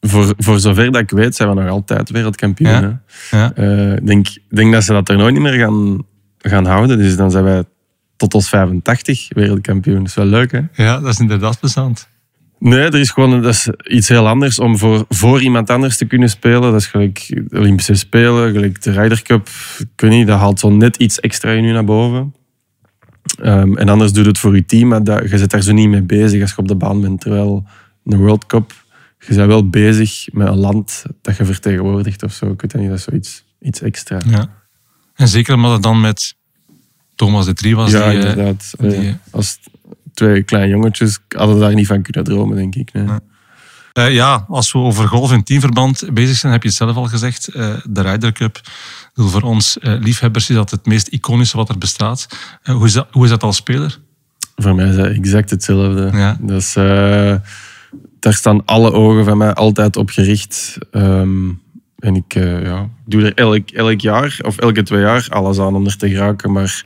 Voor, 0.00 0.34
voor 0.36 0.60
zover 0.60 0.92
dat 0.92 1.00
ik 1.02 1.10
weet, 1.10 1.34
zijn 1.36 1.48
we 1.48 1.54
nog 1.54 1.68
altijd 1.70 2.10
wereldkampioen. 2.10 2.70
Ja. 2.70 3.02
Ja. 3.30 3.52
Eh, 3.54 3.92
Ik 3.92 4.06
denk, 4.06 4.28
ik 4.28 4.42
denk 4.56 4.72
dat 4.72 4.84
ze 4.84 4.92
dat 4.92 5.08
er 5.08 5.16
nooit 5.16 5.32
niet 5.32 5.42
meer 5.42 5.58
gaan, 5.58 6.04
gaan 6.38 6.66
houden. 6.66 6.98
Dus 6.98 7.16
dan 7.16 7.30
zijn 7.30 7.44
wij 7.44 7.64
tot 8.16 8.34
ons 8.34 8.48
85 8.48 9.28
wereldkampioen. 9.34 9.98
Dat 9.98 10.06
is 10.06 10.14
wel 10.14 10.24
leuk, 10.26 10.52
hè? 10.52 10.60
ja, 10.72 11.00
dat 11.00 11.12
is 11.12 11.18
inderdaad 11.20 11.60
plezant. 11.60 12.08
Nee, 12.58 12.80
er 12.80 12.94
is 13.00 13.10
gewoon 13.10 13.42
dat 13.42 13.52
is 13.52 13.68
iets 13.82 14.08
heel 14.08 14.28
anders 14.28 14.58
om 14.58 14.78
voor, 14.78 15.04
voor 15.08 15.40
iemand 15.42 15.70
anders 15.70 15.96
te 15.96 16.04
kunnen 16.04 16.28
spelen. 16.30 16.60
Dat 16.60 16.74
is 16.74 16.86
gelijk 16.86 17.42
de 17.48 17.58
Olympische 17.58 17.94
Spelen, 17.94 18.52
gelijk 18.52 18.82
de 18.82 18.90
Ryder 18.90 19.22
Cup. 19.22 19.48
Ik 19.78 20.00
weet 20.00 20.10
niet, 20.10 20.26
dat 20.26 20.38
haalt 20.38 20.60
zo 20.60 20.70
net 20.70 20.96
iets 20.96 21.20
extra 21.20 21.50
in 21.50 21.64
u 21.64 21.72
naar 21.72 21.84
boven. 21.84 22.34
Ehm, 23.42 23.76
en 23.76 23.88
anders 23.88 24.12
doe 24.12 24.22
je 24.22 24.28
het 24.28 24.38
voor 24.38 24.54
je 24.54 24.64
team, 24.64 24.88
maar 24.88 25.04
dat, 25.04 25.30
je 25.30 25.38
zit 25.38 25.50
daar 25.50 25.62
zo 25.62 25.72
niet 25.72 25.88
mee 25.88 26.02
bezig 26.02 26.40
als 26.42 26.50
je 26.50 26.56
op 26.58 26.68
de 26.68 26.74
baan 26.74 27.00
bent. 27.00 27.20
Terwijl 27.20 27.66
een 28.04 28.18
World 28.18 28.46
Cup, 28.46 28.72
je 29.28 29.34
bent 29.34 29.46
wel 29.48 29.68
bezig 29.68 30.26
met 30.32 30.46
een 30.48 30.56
land 30.58 31.04
dat 31.22 31.36
je 31.36 31.44
vertegenwoordigt 31.44 32.22
of 32.22 32.32
zo. 32.32 32.46
Ik 32.50 32.60
weet 32.60 32.74
niet, 32.74 32.88
dat 32.88 32.98
is 32.98 33.04
zoiets 33.04 33.44
iets 33.60 33.80
extra. 33.80 34.20
Ja. 34.26 34.48
En 35.14 35.28
zeker 35.28 35.54
omdat 35.54 35.72
het 35.72 35.82
dan 35.82 36.00
met 36.00 36.34
Thomas 37.14 37.44
de 37.46 37.52
Trie 37.54 37.76
was. 37.76 37.90
ja, 37.90 38.10
die, 38.10 38.18
eh, 38.18 38.28
inderdaad. 38.30 38.72
die- 38.78 38.94
Eh, 39.08 39.14
als 39.30 39.58
twee 40.14 40.42
kleine 40.42 40.68
jongetjes 40.70 41.18
hadden 41.28 41.58
daar 41.60 41.74
niet 41.74 41.86
van 41.86 42.02
kunnen 42.02 42.24
dromen, 42.24 42.56
denk 42.56 42.74
ik. 42.74 42.92
Nee. 42.92 43.06
Eh, 43.92 44.12
ja, 44.14 44.44
als 44.48 44.72
we 44.72 44.78
over 44.78 45.08
golf 45.08 45.32
in 45.32 45.42
teamverband 45.42 46.04
bezig 46.14 46.36
zijn, 46.36 46.52
heb 46.52 46.62
je 46.62 46.68
het 46.68 46.76
zelf 46.76 46.96
al 46.96 47.04
gezegd. 47.06 47.48
eh, 47.48 47.74
de 47.88 48.00
Ryder 48.02 48.32
Cup. 48.32 48.60
Voor 49.14 49.42
ons 49.42 49.78
eh, 49.78 49.94
liefhebbers 50.00 50.48
is 50.50 50.56
dat 50.56 50.70
het 50.70 50.86
meest 50.86 51.06
iconische 51.08 51.56
wat 51.56 51.68
er 51.68 51.78
bestaat. 51.78 52.26
Eh, 52.62 52.74
hoe, 52.74 52.86
is 52.86 52.92
dat, 52.92 53.06
hoe 53.10 53.24
is 53.24 53.30
dat 53.30 53.42
als 53.42 53.56
speler? 53.56 53.98
Voor 54.56 54.74
mij 54.74 54.88
is 54.88 54.96
dat 54.96 55.06
exact 55.06 55.50
hetzelfde. 55.50 56.10
Ja. 56.18 56.36
Dus, 56.40 56.76
eh, 56.76 57.34
daar 58.20 58.34
staan 58.34 58.64
alle 58.64 58.92
ogen 58.92 59.24
van 59.24 59.38
mij 59.38 59.54
altijd 59.54 59.96
op 59.96 60.10
gericht. 60.10 60.78
Ehm, 60.90 61.48
en 62.00 62.16
ik 62.16 62.34
eh, 62.34 62.62
ja, 62.62 62.88
doe 63.04 63.22
er 63.22 63.34
elk, 63.34 63.70
elk 63.70 64.00
jaar, 64.00 64.38
of 64.42 64.58
elke 64.58 64.82
twee 64.82 65.00
jaar, 65.00 65.26
alles 65.28 65.58
aan 65.58 65.74
om 65.74 65.86
er 65.86 65.96
te 65.96 66.08
geraken. 66.08 66.52
Maar 66.52 66.84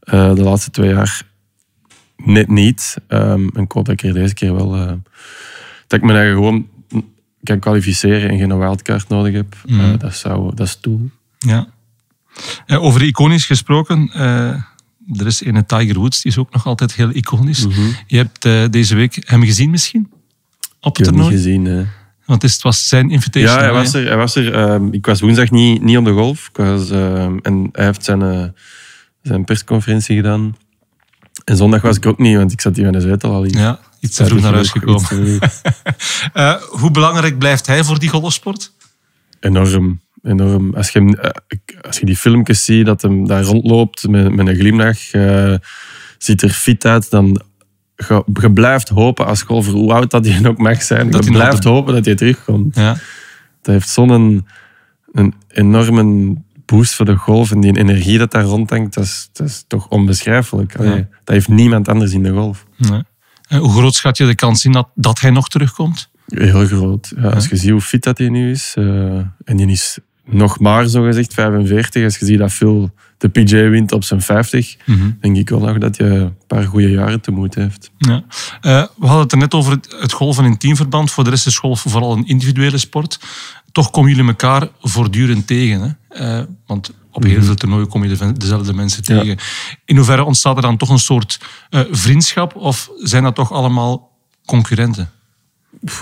eh, 0.00 0.34
de 0.34 0.42
laatste 0.42 0.70
twee 0.70 0.90
jaar 0.90 1.22
net 2.16 2.48
niet. 2.48 2.96
Ehm, 3.06 3.48
en 3.54 3.62
ik 3.62 3.72
hoop 3.72 3.84
dat 3.84 3.88
ik 3.88 4.02
er 4.02 4.14
deze 4.14 4.34
keer 4.34 4.54
wel... 4.54 4.74
eh, 4.76 4.92
dat 5.86 5.98
ik 5.98 6.02
me 6.02 6.12
daar 6.12 6.32
gewoon 6.32 6.68
kan 7.42 7.58
kwalificeren 7.58 8.30
en 8.30 8.38
geen 8.38 8.58
wildcard 8.58 9.08
nodig 9.08 9.32
heb. 9.34 9.56
Mhm. 9.66 9.98
Dat, 9.98 10.14
zou, 10.14 10.54
dat 10.54 10.66
is 10.66 10.72
het 10.72 10.82
doel. 10.82 11.10
Ja. 11.38 11.68
Over 12.66 13.02
iconisch 13.02 13.46
gesproken. 13.46 14.10
er 15.16 15.26
is 15.26 15.44
een 15.44 15.66
Tiger 15.66 15.98
Woods, 15.98 16.22
die 16.22 16.30
is 16.30 16.38
ook 16.38 16.52
nog 16.52 16.66
altijd 16.66 16.94
heel 16.94 17.10
iconisch. 17.12 17.66
Je 18.06 18.16
hebt 18.16 18.72
deze 18.72 18.94
week 18.94 19.22
hem 19.26 19.42
gezien 19.42 19.70
misschien? 19.70 20.10
Op 20.88 20.98
Ik 20.98 21.04
het 21.06 21.14
heb 21.14 21.24
niet 21.24 21.32
gezien. 21.32 21.64
hè. 21.64 21.84
Want 22.24 22.42
het 22.42 22.62
was 22.62 22.88
zijn 22.88 23.10
invitation. 23.10 23.52
Ja, 23.52 23.60
hij 23.60 23.72
was 23.72 23.94
er. 23.94 24.06
Hij 24.06 24.16
was 24.16 24.34
er 24.34 24.54
ehm, 24.54 24.88
ik 24.92 25.06
was 25.06 25.20
woensdag 25.20 25.50
niet, 25.50 25.82
niet 25.82 25.96
op 25.96 26.04
de 26.04 26.12
golf. 26.12 26.48
Ik 26.48 26.56
was, 26.56 26.90
ehm, 26.90 27.38
en 27.42 27.68
hij 27.72 27.84
heeft 27.84 28.04
zijn, 28.04 28.22
eh, 28.22 28.44
zijn 29.22 29.44
persconferentie 29.44 30.16
gedaan. 30.16 30.56
En 31.44 31.56
zondag 31.56 31.82
was 31.82 31.96
ik 31.96 32.06
ook 32.06 32.18
niet, 32.18 32.36
want 32.36 32.52
ik 32.52 32.60
zat 32.60 32.76
hier 32.76 32.86
in 32.86 32.92
de 32.92 33.00
zetel 33.00 33.32
al. 33.32 33.44
Ja, 33.44 33.78
iets 34.00 34.16
te 34.16 34.24
vroeg 34.26 34.40
naar 34.40 34.52
huis 34.54 34.70
gekomen. 34.70 35.34
Iets. 35.34 35.60
Eh, 36.32 36.54
hoe 36.54 36.90
belangrijk 36.90 37.38
blijft 37.38 37.66
hij 37.66 37.84
voor 37.84 37.98
die 37.98 38.08
golfsport? 38.08 38.72
Enorm. 39.40 40.00
Enorm. 40.22 40.74
Als 40.74 40.90
je, 40.90 40.98
hem, 40.98 41.14
eh, 41.14 41.30
als 41.80 41.98
je 41.98 42.06
die 42.06 42.16
filmpjes 42.16 42.64
ziet, 42.64 42.86
dat 42.86 43.02
hem 43.02 43.26
daar 43.26 43.42
rondloopt 43.42 44.08
met, 44.08 44.34
met 44.34 44.46
een 44.46 44.54
glimlach, 44.56 44.98
ziet 46.18 46.42
er 46.42 46.50
fit 46.50 46.84
uit, 46.84 47.10
dan 47.10 47.42
je, 48.06 48.24
je 48.40 48.52
blijft 48.52 48.88
hopen 48.88 49.26
als 49.26 49.42
golfer, 49.42 49.72
hoe 49.72 49.92
oud 49.92 50.10
dat 50.10 50.26
hij 50.26 50.48
ook 50.48 50.58
mag 50.58 50.82
zijn, 50.82 51.10
Dat 51.10 51.24
je 51.24 51.30
blijft 51.30 51.62
de- 51.62 51.68
hopen 51.68 51.94
dat 51.94 52.04
hij 52.04 52.14
terugkomt. 52.14 52.76
Ja. 52.76 52.96
Dat 53.62 53.74
heeft 53.74 53.88
zo'n 53.88 54.44
een, 55.12 55.34
enorme 55.48 56.34
boost 56.64 56.94
voor 56.94 57.04
de 57.06 57.16
golf 57.16 57.50
en 57.50 57.60
die 57.60 57.76
energie 57.78 58.18
dat 58.18 58.30
daar 58.30 58.42
rondhangt, 58.44 58.94
dat 58.94 59.04
is, 59.04 59.28
dat 59.32 59.46
is 59.46 59.64
toch 59.66 59.88
onbeschrijfelijk. 59.88 60.78
Ja. 60.82 60.94
Dat 60.94 61.06
heeft 61.24 61.48
niemand 61.48 61.88
anders 61.88 62.12
in 62.12 62.22
de 62.22 62.30
golf. 62.32 62.66
Nee. 62.76 63.02
Eh, 63.48 63.58
hoe 63.58 63.70
groot 63.72 63.94
schat 63.94 64.16
je 64.16 64.26
de 64.26 64.34
kans 64.34 64.64
in 64.64 64.72
dat, 64.72 64.88
dat 64.94 65.20
hij 65.20 65.30
nog 65.30 65.48
terugkomt? 65.48 66.10
Heel 66.26 66.66
groot. 66.66 67.12
Ja, 67.16 67.28
als 67.28 67.48
je 67.48 67.56
ziet 67.56 67.70
hoe 67.70 67.80
fit 67.80 68.02
dat 68.02 68.18
hij 68.18 68.28
nu 68.28 68.50
is, 68.50 68.74
eh, 68.76 68.84
en 69.44 69.56
die 69.56 69.66
is 69.66 69.98
nog 70.24 70.58
maar 70.58 70.86
zo 70.86 71.02
gezegd 71.02 71.34
45, 71.34 72.04
als 72.04 72.18
je 72.18 72.24
ziet 72.26 72.38
dat 72.38 72.52
Phil 72.52 72.90
de 73.18 73.28
PJ 73.28 73.56
wint 73.68 73.92
op 73.92 74.04
zijn 74.04 74.22
50, 74.22 74.76
denk 75.20 75.36
ik 75.36 75.48
wel 75.48 75.58
nog 75.60 75.78
dat 75.78 75.96
je 75.96 76.04
een 76.04 76.36
paar 76.46 76.64
goede 76.64 76.90
jaren 76.90 77.20
tegemoet 77.20 77.54
heeft. 77.54 77.90
Ja. 77.98 78.24
Eh, 78.60 78.86
we 78.96 79.06
hadden 79.06 79.22
het 79.22 79.32
er 79.32 79.38
net 79.38 79.54
over 79.54 79.72
het, 79.72 79.96
het 80.00 80.12
golfen 80.12 80.44
in 80.44 80.58
teamverband. 80.58 81.10
Voor 81.10 81.24
de 81.24 81.30
rest 81.30 81.46
is 81.46 81.58
golf 81.58 81.80
vooral 81.88 82.16
een 82.16 82.26
individuele 82.26 82.78
sport. 82.78 83.20
Toch 83.72 83.90
komen 83.90 84.10
jullie 84.10 84.26
elkaar 84.26 84.68
voortdurend 84.80 85.46
tegen. 85.46 85.80
Hè? 86.08 86.16
Eh, 86.38 86.44
want 86.66 86.92
op 87.12 87.22
heel 87.22 87.42
veel 87.42 87.54
toernooien 87.54 87.88
kom 87.88 88.04
je 88.04 88.16
de- 88.16 88.32
dezelfde 88.32 88.72
mensen 88.74 89.02
Ja. 89.06 89.20
tegen. 89.20 89.36
In 89.84 89.96
hoeverre 89.96 90.24
ontstaat 90.24 90.56
er 90.56 90.62
dan 90.62 90.76
toch 90.76 90.88
een 90.88 90.98
soort 90.98 91.40
eh, 91.70 91.80
vriendschap? 91.90 92.56
Of 92.56 92.90
zijn 92.96 93.22
dat 93.22 93.34
toch 93.34 93.52
allemaal 93.52 94.10
concurrenten? 94.46 95.10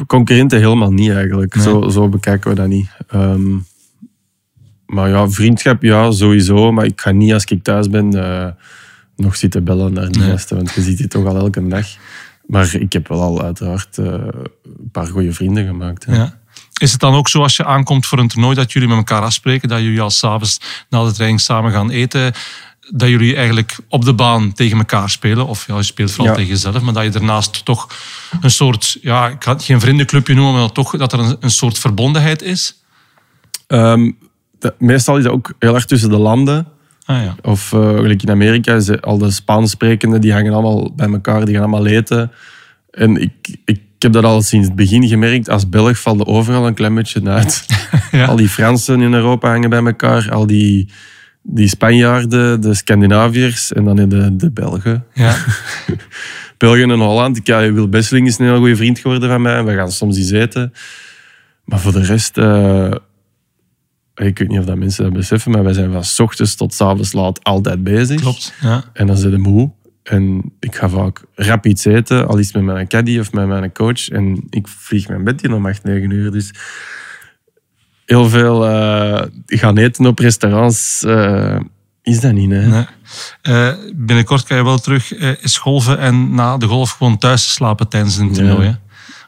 Concurrenten 0.06 0.58
helemaal 0.58 0.92
niet 0.92 1.10
eigenlijk. 1.10 1.54
Nee. 1.54 1.64
Zo, 1.64 1.88
zo 1.88 2.08
bekijken 2.08 2.50
we 2.50 2.56
dat 2.56 2.68
niet. 2.68 2.88
Ehm, 3.08 3.56
maar 4.86 5.08
ja, 5.08 5.28
vriendschap 5.28 5.82
ja, 5.82 6.10
sowieso. 6.10 6.72
Maar 6.72 6.84
ik 6.84 7.00
ga 7.00 7.10
niet 7.10 7.32
als 7.32 7.44
ik 7.44 7.62
thuis 7.62 7.90
ben 7.90 8.24
eh, 8.24 8.48
nog 9.16 9.36
zitten 9.36 9.64
bellen 9.64 9.92
naar 9.92 10.08
de 10.10 10.18
Nee. 10.18 10.30
gasten, 10.30 10.56
want 10.56 10.72
je 10.74 10.82
ziet 10.82 10.98
die 10.98 11.08
toch 11.08 11.26
al 11.26 11.36
elke 11.36 11.68
dag. 11.68 11.86
Maar 12.46 12.74
ik 12.74 12.92
heb 12.92 13.08
wel 13.08 13.20
al 13.22 13.42
uiteraard 13.42 13.98
eh, 13.98 14.04
een 14.04 14.90
paar 14.92 15.06
goede 15.06 15.32
vrienden 15.32 15.66
gemaakt. 15.66 16.04
hè. 16.04 16.14
Ja. 16.16 16.38
Is 16.80 16.92
het 16.92 17.00
dan 17.00 17.14
ook 17.14 17.28
zo 17.28 17.42
als 17.42 17.56
je 17.56 17.64
aankomt 17.64 18.06
voor 18.06 18.18
een 18.18 18.28
toernooi 18.28 18.54
dat 18.54 18.72
jullie 18.72 18.88
met 18.88 18.96
elkaar 18.96 19.22
afspreken, 19.22 19.68
dat 19.68 19.80
jullie 19.80 20.00
al 20.00 20.10
s'avonds 20.10 20.60
na 20.90 21.04
de 21.04 21.12
training 21.12 21.40
samen 21.40 21.72
gaan 21.72 21.90
eten, 21.90 22.32
dat 22.90 23.08
jullie 23.08 23.34
eigenlijk 23.36 23.76
op 23.88 24.04
de 24.04 24.14
baan 24.14 24.52
tegen 24.52 24.78
elkaar 24.78 25.10
spelen? 25.10 25.46
Of 25.46 25.66
ja, 25.66 25.76
je 25.76 25.82
speelt 25.82 26.10
vooral 26.10 26.26
Ja. 26.26 26.34
tegen 26.34 26.50
jezelf, 26.50 26.80
maar 26.80 26.92
dat 26.94 27.02
je 27.04 27.10
daarnaast 27.10 27.64
toch 27.64 27.88
een 28.40 28.50
soort, 28.50 28.98
ja, 29.00 29.28
ik 29.28 29.44
ga 29.44 29.52
het 29.52 29.64
geen 29.64 29.80
vriendenclubje 29.80 30.34
noemen, 30.34 30.52
maar 30.52 30.62
dat 30.62 30.74
toch 30.74 30.96
dat 30.96 31.12
er 31.12 31.18
een, 31.18 31.36
een 31.40 31.50
soort 31.50 31.78
verbondenheid 31.78 32.42
is? 32.42 32.82
Ehm, 33.66 34.10
meestal 34.78 35.16
is 35.16 35.22
dat 35.22 35.32
ook 35.32 35.54
heel 35.58 35.74
erg 35.74 35.84
tussen 35.84 36.10
de 36.10 36.18
landen. 36.18 36.66
Ah 37.04 37.22
ja. 37.22 37.34
Of 37.42 37.72
eh, 37.72 37.96
gelijk 37.96 38.22
in 38.22 38.30
Amerika, 38.30 38.74
is 38.74 39.00
al 39.00 39.18
de 39.18 39.30
Spaans 39.30 39.70
sprekenden, 39.70 40.20
die 40.20 40.32
hangen 40.32 40.52
allemaal 40.52 40.92
bij 40.94 41.08
elkaar, 41.08 41.44
die 41.44 41.54
gaan 41.54 41.62
allemaal 41.62 41.86
eten. 41.86 42.32
En 42.90 43.16
ik, 43.16 43.32
ik 43.64 43.80
heb 43.98 44.12
dat 44.12 44.24
al 44.24 44.42
sinds 44.42 44.66
het 44.66 44.76
begin 44.76 45.08
gemerkt. 45.08 45.48
Als 45.48 45.68
Belg 45.68 45.98
valt 45.98 46.20
er 46.20 46.26
overal 46.26 46.66
een 46.66 46.74
klein 46.74 46.94
beetje 46.94 47.28
uit. 47.28 47.64
Ja. 48.10 48.24
Al 48.24 48.36
die 48.36 48.48
Fransen 48.48 49.00
in 49.00 49.14
Europa 49.14 49.48
hangen 49.48 49.70
bij 49.70 49.84
elkaar. 49.84 50.30
Al 50.30 50.46
die, 50.46 50.88
die 51.42 51.68
Spanjaarden, 51.68 52.60
de 52.60 52.74
Scandinaviërs 52.74 53.72
en 53.72 53.84
dan 53.84 53.96
de, 54.08 54.36
de 54.36 54.50
Belgen. 54.50 55.04
Ja. 55.14 55.36
België 56.58 56.82
en 56.82 56.90
Holland. 56.90 57.36
Ik, 57.36 57.46
ja, 57.46 57.72
Wil 57.72 57.88
Besseling 57.88 58.26
is 58.26 58.38
een 58.38 58.44
heel 58.44 58.58
goede 58.58 58.76
vriend 58.76 58.98
geworden 58.98 59.28
van 59.28 59.42
mij. 59.42 59.56
En 59.56 59.64
we 59.64 59.74
gaan 59.74 59.92
soms 59.92 60.16
eens 60.16 60.30
eten. 60.30 60.72
Maar 61.64 61.80
voor 61.80 61.92
de 61.92 62.04
rest... 62.04 62.38
eh, 62.38 62.92
ik 64.24 64.38
weet 64.38 64.48
niet 64.48 64.58
of 64.58 64.64
dat 64.64 64.76
mensen 64.76 65.04
dat 65.04 65.12
beseffen, 65.12 65.50
maar 65.50 65.64
wij 65.64 65.72
zijn 65.72 65.92
van 65.92 66.04
's 66.04 66.18
ochtends 66.18 66.54
tot 66.54 66.74
's 66.74 66.80
avonds 66.80 67.12
laat 67.12 67.44
altijd 67.44 67.82
bezig. 67.82 68.20
Klopt. 68.20 68.52
Ja. 68.60 68.84
En 68.92 69.06
dan 69.06 69.16
zit 69.16 69.30
je 69.30 69.38
moe. 69.38 69.70
En 70.02 70.52
ik 70.60 70.74
ga 70.74 70.88
vaak 70.88 71.22
rap 71.34 71.66
iets 71.66 71.84
eten, 71.84 72.28
al 72.28 72.38
iets 72.38 72.52
met 72.52 72.62
mijn 72.62 72.88
caddy 72.88 73.18
of 73.18 73.32
met 73.32 73.46
mijn 73.46 73.72
coach. 73.72 74.08
En 74.08 74.46
ik 74.50 74.68
vlieg 74.68 75.08
mijn 75.08 75.24
bed 75.24 75.42
in 75.42 75.52
om 75.52 75.66
8, 75.66 75.84
9 75.84 76.10
uur. 76.10 76.30
Dus 76.30 76.52
heel 78.04 78.28
veel 78.28 78.66
eh, 78.66 79.22
gaan 79.46 79.76
eten 79.76 80.06
op 80.06 80.18
restaurants 80.18 81.02
eh, 81.04 81.60
is 82.02 82.20
dat 82.20 82.32
niet. 82.32 82.50
Hè? 82.50 82.66
Nee. 82.66 82.86
Eh, 83.42 83.72
binnenkort 83.94 84.44
kan 84.44 84.56
je 84.56 84.64
wel 84.64 84.78
terug 84.78 85.20
eens 85.20 85.58
golven 85.58 85.98
en 85.98 86.34
na 86.34 86.56
de 86.56 86.66
golf 86.66 86.90
gewoon 86.90 87.18
thuis 87.18 87.52
slapen 87.52 87.88
tijdens 87.88 88.16
een 88.16 88.32
toernooi. 88.32 88.66
Ja. 88.66 88.80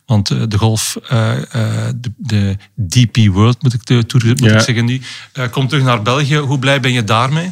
Want 0.09 0.31
eh, 0.31 0.43
de 0.49 0.59
golf, 0.59 0.97
eh, 1.09 1.37
eh, 1.55 1.93
de, 1.97 2.13
de 2.17 2.57
DP 2.89 3.17
World 3.33 3.63
moet 3.63 3.75
ik, 3.75 3.87
de, 3.87 4.07
toer- 4.07 4.27
moet 4.27 4.41
Ja. 4.41 4.55
ik 4.55 4.61
zeggen 4.61 4.85
nu, 4.85 5.01
komt 5.51 5.69
terug 5.69 5.85
naar 5.85 6.03
België. 6.03 6.37
Hoe 6.37 6.59
blij 6.59 6.81
ben 6.81 6.93
je 6.93 7.05
daarmee? 7.05 7.51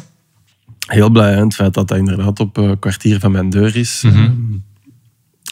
Heel 0.87 1.09
blij 1.09 1.33
hè, 1.33 1.43
het 1.43 1.53
feit 1.55 1.73
dat 1.73 1.87
dat 1.87 1.97
inderdaad 1.97 2.39
op 2.39 2.57
een 2.57 2.79
kwartier 2.79 3.19
van 3.19 3.31
mijn 3.31 3.49
deur 3.49 3.75
is. 3.75 4.01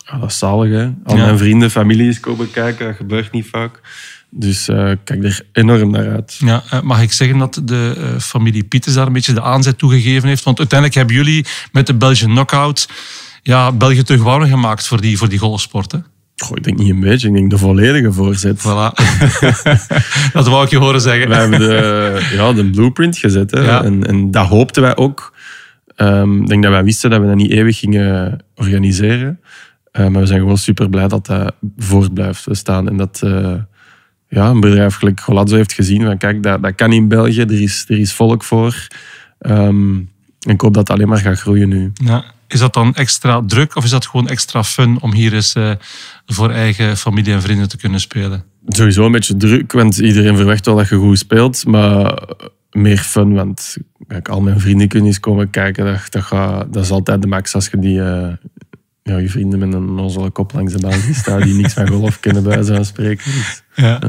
Ja, 0.06 0.18
dat 0.20 0.30
is 0.30 0.38
zalig. 0.38 0.70
Hè? 0.72 0.84
Al 1.04 1.18
Ja. 1.18 1.26
mijn 1.26 1.38
vrienden, 1.38 1.72
familie 1.72 2.10
is 2.10 2.20
komen 2.20 2.52
kijken. 2.52 2.86
Dat 2.86 2.96
gebeurt 2.96 3.32
niet 3.32 3.48
vaak. 3.52 3.82
Dus 4.30 4.70
ik 4.70 4.98
kijk 5.04 5.24
er 5.24 5.42
enorm 5.52 5.92
naar 5.92 6.10
uit. 6.12 6.36
Ja, 6.40 6.64
mag 6.84 7.02
ik 7.02 7.12
zeggen 7.12 7.38
dat 7.38 7.62
de 7.64 8.16
familie 8.20 8.64
Pieters 8.64 8.96
daar 8.96 9.08
een 9.08 9.14
beetje 9.14 9.34
de 9.34 9.42
aanzet 9.42 9.78
toegegeven 9.78 10.28
heeft? 10.28 10.44
Want 10.44 10.58
uiteindelijk 10.60 10.98
hebben 11.00 11.16
jullie 11.16 11.46
met 11.72 11.88
de 11.88 11.94
Belgian 11.94 12.30
Knockout 12.32 12.88
ja, 13.44 13.72
België 13.72 14.04
terug 14.04 14.24
warm 14.24 14.48
gemaakt 14.50 14.88
voor 14.88 15.02
die, 15.02 15.18
voor 15.18 15.30
die 15.30 15.40
golfsport. 15.40 15.94
Goh, 16.36 16.58
ik 16.58 16.64
denk 16.64 16.78
niet 16.78 16.90
een 16.90 17.00
beetje, 17.00 17.28
ik 17.28 17.34
denk 17.34 17.50
de 17.50 17.58
volledige 17.58 18.12
voorzet. 18.12 18.60
Voilà. 18.60 18.92
dat 20.34 20.48
wou 20.48 20.64
ik 20.64 20.70
je 20.70 20.78
horen 20.78 21.02
zeggen. 21.02 21.30
Wij 21.30 21.40
hebben 21.40 21.60
de, 21.60 22.30
ja, 22.34 22.54
de 22.54 22.70
blueprint 22.70 23.18
gezet. 23.18 23.52
Hè. 23.52 23.60
Ja. 23.60 23.84
En, 23.84 24.08
en 24.08 24.32
dat 24.32 24.48
hoopten 24.48 24.82
wij 24.82 24.96
ook. 24.96 25.34
Ehm, 25.96 26.42
ik 26.42 26.48
denk 26.48 26.64
dat 26.64 26.72
wij 26.72 26.84
wisten 26.84 27.10
dat 27.10 27.22
we 27.22 27.28
dat 27.28 27.36
niet 27.36 27.52
eeuwig 27.52 27.80
gingen 27.80 28.44
organiseren. 28.56 29.40
Eh, 29.92 30.08
maar 30.08 30.22
we 30.22 30.28
zijn 30.28 30.40
gewoon 30.40 30.58
super 30.58 30.90
blij 30.90 31.08
dat 31.08 31.26
dat 31.26 31.54
voort 31.78 32.14
blijft 32.14 32.48
staan. 32.52 32.88
En 32.88 32.98
dat 32.98 33.22
eh, 33.24 33.54
ja, 34.28 34.50
een 34.50 34.60
bedrijf 34.60 34.96
gelijk 34.96 35.20
Golazzo 35.20 35.56
heeft 35.56 35.74
gezien 35.74 36.04
van 36.04 36.18
kijk, 36.18 36.44
dat, 36.44 36.64
dat 36.64 36.76
kan 36.76 36.92
in 36.92 37.08
België, 37.08 37.42
er 37.42 37.62
is, 37.62 37.86
er 37.88 38.00
is 38.00 38.14
volk 38.14 38.44
voor. 38.44 38.88
Ehm, 39.40 39.96
en 40.40 40.52
ik 40.52 40.62
hoop 40.62 40.74
dat 40.74 40.88
het 40.88 40.98
alleen 40.98 41.08
maar 41.08 41.18
gaat 41.18 41.40
groeien 41.40 41.70
nu. 41.70 41.92
Ja. 41.94 42.24
Is 42.56 42.62
dat 42.62 42.74
dan 42.74 42.94
extra 42.94 43.42
druk 43.48 43.76
of 43.76 43.84
is 43.84 43.90
dat 43.90 44.06
gewoon 44.06 44.28
extra 44.28 44.64
fun 44.64 45.02
om 45.02 45.14
hier 45.14 45.34
eens 45.34 45.54
eh, 45.54 45.72
voor 46.26 46.52
eigen 46.52 46.98
familie 46.98 47.34
en 47.34 47.42
vrienden 47.42 47.70
te 47.70 47.78
kunnen 47.78 48.00
spelen? 48.00 48.44
Sowieso 48.68 49.06
een 49.06 49.12
beetje 49.12 49.38
druk, 49.38 49.72
want 49.72 49.98
iedereen 49.98 50.36
verwacht 50.36 50.66
wel 50.66 50.76
dat 50.76 50.90
je 50.90 50.96
goed 50.96 51.18
speelt. 51.18 51.66
Maar 51.66 52.22
meer 52.72 52.98
fun, 52.98 53.34
want 53.34 53.78
kijk, 54.08 54.30
al 54.30 54.42
mijn 54.42 54.60
vrienden 54.60 54.88
kunnen 54.88 55.08
eens 55.08 55.20
komen 55.20 55.50
kijken. 55.50 55.86
Dat, 55.86 56.02
dat, 56.10 56.24
gaat, 56.24 56.74
dat 56.74 56.84
is 56.84 56.92
altijd 56.92 57.22
de 57.22 57.28
max 57.28 57.56
als 57.56 57.68
je 57.68 57.80
die, 57.80 58.02
eh, 58.02 58.34
ja, 59.04 59.18
je 59.18 59.30
vrienden 59.30 59.60
met 59.60 59.74
een 59.74 59.90
onnozele 59.90 60.30
kop 60.30 60.54
langs 60.54 60.74
de 60.74 60.80
baan 60.80 61.14
staan 61.14 61.42
die 61.42 61.54
niks 61.54 61.74
van 61.74 61.88
golf 61.88 62.20
kennen 62.20 62.44
bij 62.44 62.84
spreken. 62.84 63.32
Dus, 63.32 63.64
Ja. 63.76 64.00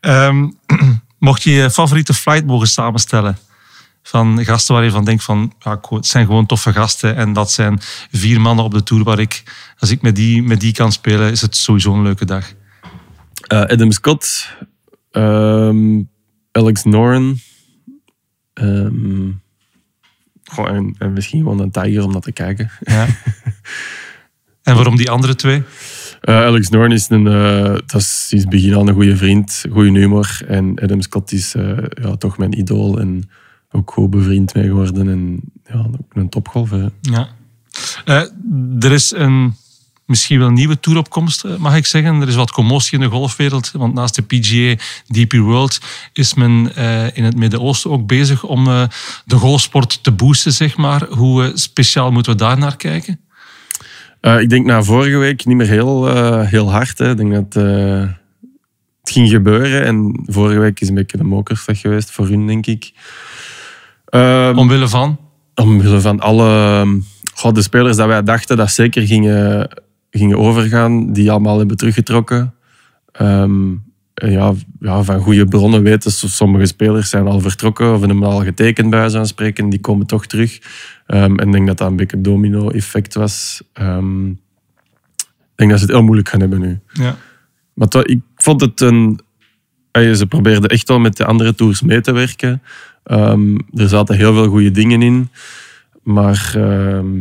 Ehm, 0.00 0.48
mocht 1.18 1.42
je 1.42 1.50
je 1.50 1.70
favoriete 1.70 2.14
flight 2.14 2.46
mogen 2.46 2.68
samenstellen 2.68 3.38
van 4.08 4.44
gasten 4.44 4.74
waar 4.74 4.84
je 4.84 4.90
van 4.90 5.04
denkt 5.04 5.24
van 5.24 5.52
ja, 5.58 5.80
het 5.88 6.06
zijn 6.06 6.26
gewoon 6.26 6.46
toffe 6.46 6.72
gasten 6.72 7.16
en 7.16 7.32
dat 7.32 7.50
zijn 7.50 7.78
vier 8.10 8.40
mannen 8.40 8.64
op 8.64 8.72
de 8.72 8.82
tour 8.82 9.04
waar 9.04 9.18
ik, 9.18 9.42
als 9.78 9.90
ik 9.90 10.02
met 10.02 10.16
die, 10.16 10.42
met 10.42 10.60
die 10.60 10.72
kan 10.72 10.92
spelen, 10.92 11.30
is 11.30 11.40
het 11.40 11.56
sowieso 11.56 11.94
een 11.94 12.02
leuke 12.02 12.24
dag. 12.24 12.52
eh, 13.46 13.60
Adam 13.60 13.90
Scott, 13.90 14.54
ehm, 15.10 16.02
Alex 16.52 16.84
Noren. 16.84 17.40
ehm, 18.54 19.30
goh, 20.44 20.68
en, 20.68 20.94
en 20.98 21.12
misschien 21.12 21.42
gewoon 21.42 21.60
een 21.60 21.70
Tiger 21.70 22.04
om 22.04 22.12
dat 22.12 22.22
te 22.22 22.32
kijken. 22.32 22.70
Ja. 22.80 23.06
en 24.62 24.74
waarom 24.74 24.96
die 24.96 25.10
andere 25.10 25.34
twee? 25.34 25.62
Eh, 26.20 26.34
Alex 26.34 26.68
Norn 26.68 26.92
is, 26.92 27.08
een, 27.08 27.26
eh, 27.26 27.78
dat 27.86 28.00
is 28.00 28.28
sinds 28.28 28.44
het 28.44 28.54
begin 28.54 28.74
al 28.74 28.88
een 28.88 28.94
goede 28.94 29.16
vriend, 29.16 29.64
goede 29.72 29.98
humor. 29.98 30.40
En 30.46 30.78
Adam 30.82 31.00
Scott 31.00 31.32
is 31.32 31.54
ja, 32.02 32.16
toch 32.16 32.38
mijn 32.38 32.58
idool 32.58 33.00
en 33.00 33.30
ook 33.72 33.90
goed 33.90 34.10
bevriend 34.10 34.54
mee 34.54 34.66
geworden. 34.66 35.08
En 35.08 35.40
ja, 35.66 35.78
ook 35.78 36.14
een 36.14 36.28
topgolfer. 36.28 36.80
hè. 36.80 36.88
Ja. 37.00 37.28
Eh, 38.04 38.22
er 38.84 38.92
is 38.92 39.12
een 39.14 39.54
misschien 40.06 40.38
wel 40.38 40.50
nieuwe 40.50 40.80
toeropkomst, 40.80 41.44
eh, 41.44 41.56
mag 41.56 41.76
ik 41.76 41.86
zeggen. 41.86 42.20
Er 42.20 42.28
is 42.28 42.34
wat 42.34 42.50
commotie 42.50 42.98
in 42.98 43.04
de 43.04 43.10
golfwereld, 43.10 43.70
want 43.70 43.94
naast 43.94 44.14
de 44.14 44.22
PGA 44.22 44.82
DP 45.06 45.32
World 45.32 45.80
is 46.12 46.34
men 46.34 46.74
eh, 46.74 47.16
in 47.16 47.24
het 47.24 47.36
Midden-Oosten 47.36 47.90
ook 47.90 48.06
bezig 48.06 48.44
om 48.44 48.64
de 49.24 49.36
golfsport 49.36 50.02
te 50.02 50.12
boosten, 50.12 50.52
zeg 50.52 50.76
maar. 50.76 51.06
Hoe 51.08 51.50
speciaal 51.54 52.12
moeten 52.12 52.32
we 52.32 52.38
daar 52.38 52.58
naar 52.58 52.76
kijken? 52.76 53.20
Ik 54.20 54.48
denk 54.48 54.66
na 54.66 54.82
vorige 54.82 55.16
week 55.16 55.44
niet 55.44 55.56
meer 55.56 55.68
heel, 55.68 56.06
heel 56.44 56.70
hard. 56.70 56.98
Hè. 56.98 57.10
Ik 57.10 57.16
denk 57.16 57.32
dat 57.32 57.54
het 59.00 59.10
ging 59.10 59.28
gebeuren. 59.28 59.84
En 59.84 60.20
vorige 60.26 60.58
week 60.58 60.80
is 60.80 60.88
een 60.88 60.94
beetje 60.94 61.18
een 61.18 61.26
mokerslag 61.26 61.80
geweest 61.80 62.10
voor 62.10 62.28
hun, 62.28 62.46
denk 62.46 62.66
ik. 62.66 62.92
Ehm, 64.08 64.58
Omwille 64.58 64.88
van? 64.88 65.18
omwille 65.54 66.00
van 66.00 66.20
alle 66.20 66.48
ehm, 66.48 66.98
goh, 67.34 67.52
de 67.52 67.62
spelers 67.62 67.96
dat 67.96 68.06
wij 68.06 68.22
dachten 68.22 68.56
dat 68.56 68.70
zeker 68.70 69.06
gingen, 69.06 69.68
gingen 70.10 70.38
overgaan, 70.38 71.12
die 71.12 71.30
allemaal 71.30 71.58
hebben 71.58 71.76
teruggetrokken. 71.76 72.54
Ehm, 73.12 73.70
ja, 74.14 74.52
ja, 74.80 75.02
van 75.02 75.20
goede 75.20 75.44
bronnen 75.46 75.82
weten, 75.82 76.12
so- 76.12 76.26
sommige 76.26 76.66
spelers 76.66 77.10
zijn 77.10 77.26
al 77.26 77.40
vertrokken 77.40 77.94
of 77.94 78.00
hebben 78.00 78.22
al 78.22 78.40
getekend 78.40 78.90
bij 78.90 79.10
van 79.10 79.26
spreken, 79.26 79.68
die 79.68 79.80
komen 79.80 80.06
toch 80.06 80.26
terug. 80.26 80.58
En 81.06 81.36
ik 81.36 81.52
denk 81.52 81.66
dat 81.66 81.78
dat 81.78 81.90
een 81.90 81.96
beetje 81.96 82.16
een 82.16 82.22
domino-effect 82.22 83.14
was. 83.14 83.62
Ik 83.74 83.84
denk 85.54 85.70
dat 85.70 85.78
ze 85.78 85.84
het 85.84 85.94
heel 85.94 86.02
moeilijk 86.02 86.28
gaan 86.28 86.40
hebben 86.40 86.60
nu. 86.60 86.80
Ja. 86.92 87.16
Maar 87.74 87.88
ik 88.06 88.20
vond 88.36 88.60
het 88.60 88.80
een... 88.80 89.20
Ze 89.92 90.26
probeerden 90.28 90.70
echt 90.70 90.88
wel 90.88 90.98
met 90.98 91.16
de 91.16 91.24
andere 91.24 91.54
tours 91.54 91.82
mee 91.82 92.00
te 92.00 92.12
werken. 92.12 92.62
Ehm, 93.08 93.54
er 93.74 93.88
zaten 93.88 94.16
heel 94.16 94.32
veel 94.34 94.48
goede 94.48 94.70
dingen 94.70 95.02
in. 95.02 95.28
Maar 96.02 96.52
ehm, 96.56 97.18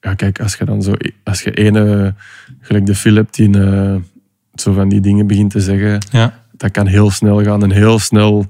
ja, 0.00 0.14
kijk, 0.14 0.40
als 0.40 0.54
je 0.54 0.64
dan 0.64 0.82
zo... 0.82 0.92
Als 1.24 1.42
je 1.42 1.52
ene, 1.52 2.14
gelijk 2.60 2.86
de 2.86 2.94
Philip, 2.94 3.32
die 3.32 3.58
eh, 3.60 3.94
zo 4.54 4.72
van 4.72 4.88
die 4.88 5.00
dingen 5.00 5.26
begint 5.26 5.50
te 5.50 5.60
zeggen, 5.60 5.98
Ja. 6.10 6.42
dat 6.56 6.70
kan 6.70 6.86
heel 6.86 7.10
snel 7.10 7.42
gaan 7.42 7.62
en 7.62 7.70
heel 7.70 7.98
snel... 7.98 8.46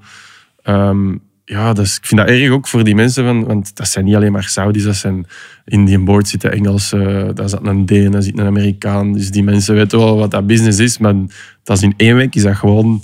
ehm, 0.62 1.14
ja, 1.44 1.72
dus 1.72 1.96
ik 1.96 2.06
vind 2.06 2.20
dat 2.20 2.30
erg 2.30 2.50
ook 2.50 2.68
voor 2.68 2.84
die 2.84 2.94
mensen, 2.94 3.24
van, 3.24 3.44
want 3.44 3.76
dat 3.76 3.88
zijn 3.88 4.04
niet 4.04 4.14
alleen 4.14 4.32
maar 4.32 4.44
Saudis, 4.44 4.82
dat 4.84 4.96
zijn 4.96 5.26
in 5.64 5.84
die 5.84 5.98
board 5.98 6.28
zitten 6.28 6.52
Engelsen, 6.52 7.34
daar 7.34 7.48
zit 7.48 7.58
een 7.62 7.86
Deen, 7.86 8.10
daar 8.10 8.22
zit 8.22 8.38
een 8.38 8.46
Amerikaan. 8.46 9.12
Dus 9.12 9.30
die 9.30 9.42
mensen 9.42 9.74
weten 9.74 9.98
wel 9.98 10.16
wat 10.16 10.30
dat 10.30 10.46
business 10.46 10.78
is, 10.78 10.98
maar 10.98 11.14
dat 11.62 11.76
is 11.76 11.82
in 11.82 11.94
één 11.96 12.16
week 12.16 12.34
is 12.34 12.42
dat 12.42 12.56
gewoon 12.56 13.02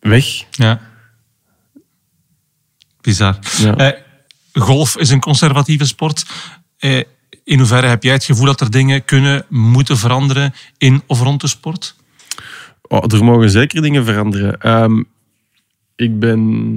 weg. 0.00 0.24
ja. 0.50 0.80
Bizar. 3.02 3.38
Ja. 3.58 3.76
Eh, 3.76 4.00
golf 4.52 4.96
is 4.96 5.10
een 5.10 5.20
conservatieve 5.20 5.86
sport. 5.86 6.26
Eh, 6.78 7.00
in 7.44 7.58
hoeverre 7.58 7.86
heb 7.86 8.02
jij 8.02 8.12
het 8.12 8.24
gevoel 8.24 8.46
dat 8.46 8.60
er 8.60 8.70
dingen 8.70 9.04
kunnen, 9.04 9.44
moeten 9.48 9.98
veranderen 9.98 10.54
in 10.78 11.02
of 11.06 11.20
rond 11.20 11.40
de 11.40 11.48
sport? 11.48 11.96
Oh, 12.82 13.12
er 13.12 13.24
mogen 13.24 13.50
zeker 13.50 13.82
dingen 13.82 14.04
veranderen. 14.04 14.60
Ehm, 14.60 15.02
ik 15.96 16.18
ben 16.18 16.74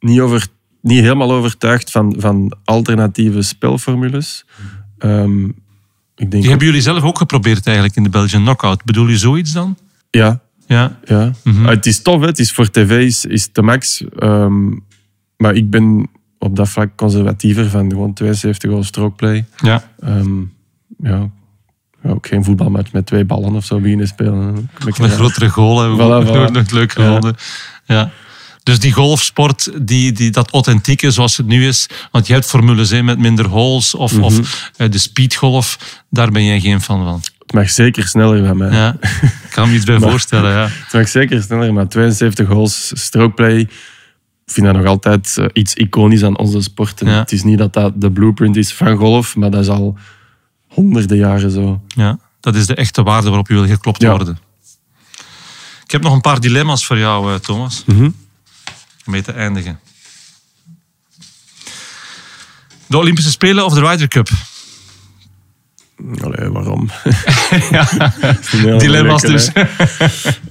niet, 0.00 0.20
over, 0.20 0.46
niet 0.80 1.00
helemaal 1.00 1.32
overtuigd 1.32 1.90
van, 1.90 2.16
van 2.18 2.56
alternatieve 2.64 3.42
spelformules. 3.42 4.44
Ehm, 4.98 5.44
ik 5.44 6.30
denk... 6.30 6.32
Die 6.32 6.48
hebben 6.48 6.66
jullie 6.66 6.82
zelf 6.82 7.02
ook 7.02 7.18
geprobeerd 7.18 7.66
eigenlijk 7.66 7.96
in 7.96 8.02
de 8.02 8.08
Belgian 8.08 8.42
Knockout. 8.42 8.84
Bedoel 8.84 9.06
je 9.08 9.18
zoiets 9.18 9.52
dan? 9.52 9.78
Ja, 10.10 10.40
Ja. 10.66 10.98
ja. 11.04 11.32
Mhm. 11.44 11.62
Ah, 11.62 11.68
het 11.68 11.86
is 11.86 12.02
tof, 12.02 12.20
hè. 12.20 12.26
het 12.26 12.38
is 12.38 12.52
voor 12.52 12.70
tv 12.70 13.04
is, 13.28 13.48
de 13.52 13.62
max. 13.62 14.04
Ehm, 14.18 14.72
maar 15.36 15.54
ik 15.54 15.70
ben 15.70 16.08
op 16.38 16.56
dat 16.56 16.68
vlak 16.68 16.90
conservatiever 16.96 17.70
van 17.70 17.90
gewoon 17.90 18.12
72 18.14 18.70
goal 18.70 18.84
strokeplay. 18.84 19.44
Ja. 19.56 19.90
Ehm, 20.00 20.40
ja. 20.98 21.28
ook 22.04 22.26
geen 22.26 22.44
voetbalmatch 22.44 22.92
met 22.92 23.06
twee 23.06 23.24
ballen 23.24 23.54
of 23.54 23.64
zo 23.64 23.80
beginnen 23.80 24.06
spelen. 24.06 24.70
Met 25.00 25.12
grotere 25.12 25.48
golen. 25.48 25.96
Voilà, 25.96 26.26
voilà. 26.28 26.52
Nog 26.52 26.70
leuk 26.70 26.92
gevonden. 26.92 27.34
Ja. 27.84 28.10
Dus 28.62 28.78
die 28.78 28.92
golfsport, 28.92 29.70
die, 29.86 30.12
die, 30.12 30.30
dat 30.30 30.50
authentieke 30.50 31.10
zoals 31.10 31.36
het 31.36 31.46
nu 31.46 31.66
is. 31.66 31.88
Want 32.10 32.26
je 32.26 32.32
hebt 32.32 32.46
formules 32.46 32.90
hè, 32.90 33.02
met 33.02 33.18
minder 33.18 33.46
holes. 33.46 33.94
Of, 33.94 34.12
Mhm. 34.12 34.22
of 34.22 34.70
eh, 34.76 34.90
de 34.90 34.98
speedgolf. 34.98 35.78
Daar 36.10 36.30
ben 36.30 36.44
jij 36.44 36.60
geen 36.60 36.80
fan 36.80 37.04
van. 37.04 37.20
Het 37.38 37.52
mag 37.52 37.70
zeker 37.70 38.08
sneller 38.08 38.46
van 38.46 38.56
mij. 38.56 38.70
Ja. 38.70 38.96
Ik 39.22 39.50
kan 39.50 39.68
me 39.68 39.74
iets 39.74 39.84
bij 39.84 39.98
Maar- 39.98 40.10
voorstellen. 40.10 40.50
Ja. 40.52 40.62
Het 40.68 40.92
mag 40.92 41.08
zeker 41.08 41.42
sneller, 41.42 41.72
maar 41.72 41.88
72 41.88 42.46
goals 42.48 42.90
strokeplay. 42.94 43.68
Ik 44.46 44.52
vind 44.52 44.66
dat 44.66 44.74
nog 44.76 44.86
altijd 44.86 45.36
eh, 45.38 45.46
iets 45.52 45.74
iconisch 45.74 46.22
aan 46.24 46.38
onze 46.38 46.60
sport. 46.60 47.00
En 47.00 47.06
Ja. 47.08 47.18
Het 47.18 47.32
is 47.32 47.42
niet 47.42 47.58
dat 47.58 47.72
dat 47.72 47.92
de 48.00 48.10
blueprint 48.10 48.56
is 48.56 48.72
van 48.74 48.96
golf, 48.96 49.36
maar 49.36 49.50
dat 49.50 49.60
is 49.62 49.68
al 49.68 49.98
honderden 50.68 51.16
jaren 51.16 51.50
zo. 51.50 51.80
Ja, 51.86 52.18
dat 52.40 52.54
is 52.54 52.66
de 52.66 52.74
echte 52.74 53.02
waarde 53.02 53.26
waarop 53.28 53.48
je 53.48 53.54
wil 53.54 53.66
geklopt 53.66 54.02
Ja. 54.02 54.10
worden. 54.10 54.38
Ik 55.84 55.90
heb 55.90 56.02
nog 56.02 56.12
een 56.12 56.20
paar 56.20 56.40
dilemma's 56.40 56.86
voor 56.86 56.98
jou, 56.98 57.32
eh, 57.32 57.38
Thomas. 57.38 57.82
Mhm. 57.86 58.04
Om 58.04 58.12
mee 59.04 59.22
te 59.22 59.32
eindigen. 59.32 59.78
De 62.86 62.96
Olympische 62.98 63.30
Spelen 63.30 63.64
of 63.64 63.74
de 63.74 63.80
Ryder 63.80 64.08
Cup? 64.08 64.28
Allee, 66.22 66.48
waarom? 66.50 66.90
ja, 67.70 67.88
dilemma's 68.78 69.22
dus. 69.22 69.50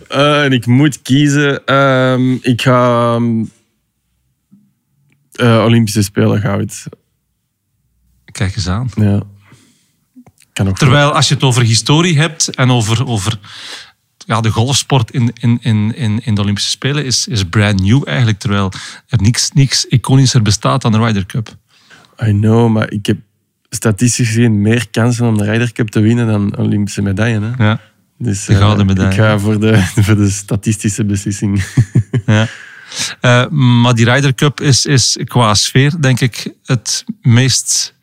Eh, 0.07 0.43
en 0.43 0.51
ik 0.51 0.65
moet 0.65 1.01
kiezen. 1.01 1.65
Ehm, 1.65 2.31
ik 2.41 2.61
ga 2.61 3.13
ehm, 3.15 3.43
eh, 5.35 5.63
Olympische 5.65 6.01
Spelen 6.01 6.41
goud. 6.41 6.83
Kijk 8.25 8.55
eens 8.55 8.67
aan. 8.67 8.89
Ja. 8.95 9.21
Kan 10.53 10.67
ook 10.67 10.77
Terwijl 10.77 11.11
als 11.11 11.27
je 11.27 11.33
het 11.33 11.43
over 11.43 11.61
historie 11.61 12.17
hebt 12.17 12.55
en 12.55 12.71
over, 12.71 13.07
over 13.07 13.39
ja, 14.17 14.41
de 14.41 14.49
golfsport 14.49 15.11
in, 15.11 15.31
in, 15.39 15.59
in, 15.61 16.21
in, 16.23 16.35
de 16.35 16.41
Olympische 16.41 16.69
Spelen, 16.69 17.05
is, 17.05 17.27
is 17.27 17.43
brand 17.43 17.81
new 17.81 18.07
eigenlijk. 18.07 18.39
Terwijl 18.39 18.71
er 19.07 19.21
niks, 19.21 19.51
niks 19.51 19.85
iconischer 19.85 20.41
bestaat 20.41 20.81
dan 20.81 20.91
de 20.91 20.97
Ryder 20.97 21.25
Cup. 21.25 21.55
I 22.23 22.31
know, 22.31 22.69
maar 22.71 22.91
ik 22.91 23.05
heb 23.05 23.17
statistisch 23.69 24.27
gezien 24.27 24.61
meer 24.61 24.89
kansen 24.89 25.27
om 25.27 25.37
de 25.37 25.43
Ryder 25.43 25.71
Cup 25.71 25.89
te 25.89 25.99
winnen 25.99 26.27
dan 26.27 26.57
Olympische 26.57 27.01
medaille. 27.01 27.39
Hè? 27.39 27.63
Ja. 27.63 27.79
Dus, 28.17 28.45
De 28.45 28.53
eh, 28.53 28.59
gouden 28.59 28.85
medaille. 28.85 29.11
Ik 29.11 29.17
ga 29.17 29.39
voor 29.39 29.59
de, 29.59 29.77
voor 30.05 30.15
de 30.15 30.29
statistische 30.29 31.05
beslissing. 31.05 31.63
Ja. 32.25 32.47
Eh, 33.21 33.47
maar 33.49 33.93
die 33.93 34.05
Ryder 34.11 34.33
Cup 34.35 34.61
is, 34.61 34.85
is 34.85 35.17
qua 35.23 35.53
sfeer, 35.53 36.01
denk 36.01 36.19
ik, 36.19 36.53
het 36.65 37.03
meest. 37.21 37.95